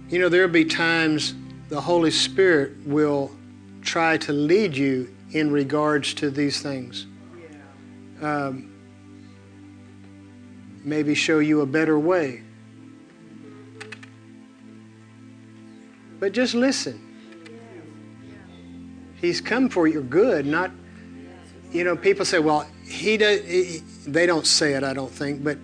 you 0.08 0.18
know, 0.18 0.28
there'll 0.28 0.48
be 0.48 0.64
times 0.64 1.34
the 1.68 1.80
Holy 1.80 2.10
Spirit 2.10 2.84
will 2.84 3.30
try 3.82 4.16
to 4.16 4.32
lead 4.32 4.76
you 4.76 5.14
in 5.30 5.52
regards 5.52 6.14
to 6.14 6.30
these 6.30 6.60
things. 6.60 7.06
Um, 8.20 8.72
maybe 10.82 11.14
show 11.14 11.38
you 11.38 11.60
a 11.60 11.66
better 11.66 11.98
way. 11.98 12.42
But 16.18 16.32
just 16.32 16.54
listen. 16.54 17.09
He's 19.20 19.40
come 19.40 19.68
for 19.68 19.86
your 19.86 20.02
good, 20.02 20.46
not, 20.46 20.70
you 21.70 21.84
know, 21.84 21.96
people 21.96 22.24
say, 22.24 22.38
well, 22.38 22.66
he 22.84 23.16
does, 23.16 23.42
he, 23.42 23.78
they 24.06 24.26
don't 24.26 24.46
say 24.46 24.74
it, 24.74 24.82
I 24.82 24.94
don't 24.94 25.10
think, 25.10 25.44
but 25.44 25.58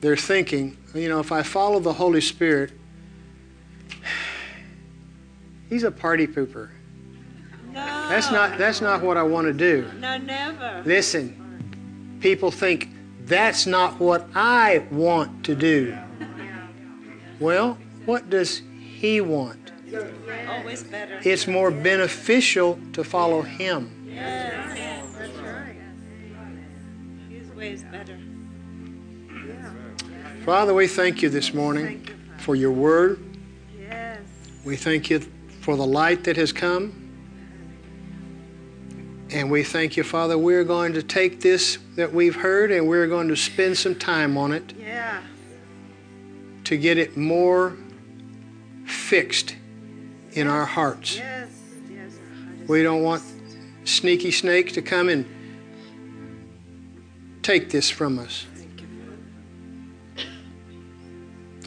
they're 0.00 0.16
thinking, 0.16 0.76
you 0.94 1.08
know, 1.08 1.18
if 1.18 1.32
I 1.32 1.42
follow 1.42 1.80
the 1.80 1.92
Holy 1.92 2.20
Spirit, 2.20 2.72
he's 5.68 5.82
a 5.82 5.90
party 5.90 6.26
pooper. 6.26 6.70
No. 7.72 7.84
That's 8.08 8.30
not, 8.30 8.56
that's 8.56 8.80
not 8.80 9.02
what 9.02 9.16
I 9.16 9.24
want 9.24 9.46
to 9.48 9.52
do. 9.52 9.90
No, 9.98 10.16
never. 10.16 10.82
Listen, 10.86 12.18
people 12.20 12.52
think 12.52 12.90
that's 13.24 13.66
not 13.66 13.98
what 13.98 14.28
I 14.34 14.86
want 14.90 15.44
to 15.46 15.56
do. 15.56 15.98
Well, 17.40 17.76
what 18.04 18.30
does 18.30 18.62
he 18.78 19.20
want? 19.20 19.63
Always 20.48 20.82
better. 20.84 21.20
It's 21.24 21.46
more 21.46 21.70
beneficial 21.70 22.78
to 22.92 23.04
follow 23.04 23.42
him. 23.42 24.06
Yes. 24.08 25.14
That's 25.16 25.38
right. 25.38 25.76
His 27.28 27.48
way 27.50 27.72
is 27.72 27.82
better. 27.84 28.18
Father, 30.44 30.74
we 30.74 30.86
thank 30.86 31.22
you 31.22 31.30
this 31.30 31.54
morning 31.54 32.06
for 32.38 32.54
your 32.54 32.72
word. 32.72 33.18
Yes. 33.78 34.20
We 34.64 34.76
thank 34.76 35.08
you 35.10 35.20
for 35.60 35.76
the 35.76 35.86
light 35.86 36.24
that 36.24 36.36
has 36.36 36.52
come. 36.52 37.00
And 39.30 39.50
we 39.50 39.64
thank 39.64 39.96
you, 39.96 40.04
Father, 40.04 40.36
we're 40.38 40.64
going 40.64 40.92
to 40.92 41.02
take 41.02 41.40
this 41.40 41.78
that 41.96 42.12
we've 42.12 42.36
heard 42.36 42.70
and 42.70 42.86
we're 42.86 43.08
going 43.08 43.28
to 43.28 43.36
spend 43.36 43.76
some 43.76 43.94
time 43.94 44.36
on 44.36 44.52
it 44.52 44.74
Yeah. 44.78 45.22
to 46.64 46.76
get 46.76 46.98
it 46.98 47.16
more 47.16 47.76
fixed 48.86 49.56
in 50.34 50.46
our 50.46 50.64
hearts. 50.64 51.20
We 52.66 52.82
don't 52.82 53.02
want 53.02 53.22
sneaky 53.84 54.30
snake 54.30 54.72
to 54.72 54.82
come 54.82 55.08
and 55.08 55.26
take 57.42 57.70
this 57.70 57.90
from 57.90 58.18
us. 58.18 58.46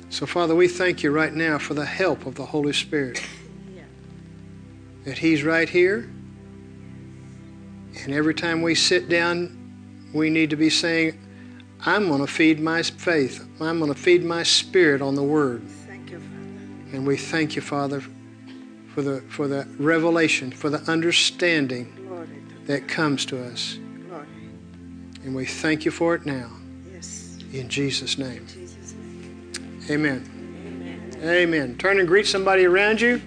So, 0.10 0.26
Father, 0.26 0.56
we 0.56 0.68
thank 0.68 1.04
you 1.04 1.12
right 1.12 1.34
now 1.34 1.60
for 1.60 1.76
the 1.76 1.86
help 1.86 2.26
of 2.26 2.36
the 2.36 2.46
Holy 2.46 2.74
Spirit. 2.74 3.22
That 5.06 5.20
He's 5.20 5.44
right 5.44 5.70
here. 5.70 6.10
And 8.04 8.14
every 8.14 8.34
time 8.34 8.62
we 8.62 8.74
sit 8.76 9.10
down, 9.10 10.10
we 10.14 10.30
need 10.30 10.50
to 10.50 10.56
be 10.56 10.70
saying, 10.70 11.20
I'm 11.86 12.08
going 12.08 12.22
to 12.22 12.28
feed 12.28 12.60
my 12.60 12.82
faith. 12.82 13.48
I'm 13.62 13.80
going 13.80 13.94
to 13.94 14.00
feed 14.00 14.24
my 14.24 14.44
spirit 14.44 15.02
on 15.02 15.16
the 15.16 15.24
Word. 15.24 15.62
Thank 15.86 16.10
you, 16.10 16.20
Father. 16.20 16.98
And 16.98 17.06
we 17.06 17.16
thank 17.16 17.56
you, 17.56 17.62
Father, 17.62 18.02
for 18.98 19.04
the, 19.04 19.22
for 19.30 19.48
the 19.48 19.68
revelation, 19.78 20.50
for 20.50 20.72
the 20.72 20.80
understanding 20.90 21.94
that 22.66 22.88
comes 22.88 23.28
to 23.28 23.40
us. 23.46 23.78
glory. 24.08 24.26
And 25.24 25.36
we 25.36 25.46
thank 25.46 25.86
you 25.86 25.92
for 25.92 26.16
it 26.16 26.26
now. 26.26 26.50
Yes. 26.92 27.38
In 27.54 27.70
Jesus' 27.70 28.18
name. 28.18 28.38
In 28.38 28.48
Jesus' 28.48 28.96
name. 28.96 29.84
Amen. 29.92 31.12
Amen. 31.22 31.30
Amen. 31.30 31.78
Turn 31.78 32.00
and 32.00 32.08
greet 32.08 32.26
somebody 32.26 32.66
around 32.66 33.00
you. 33.00 33.22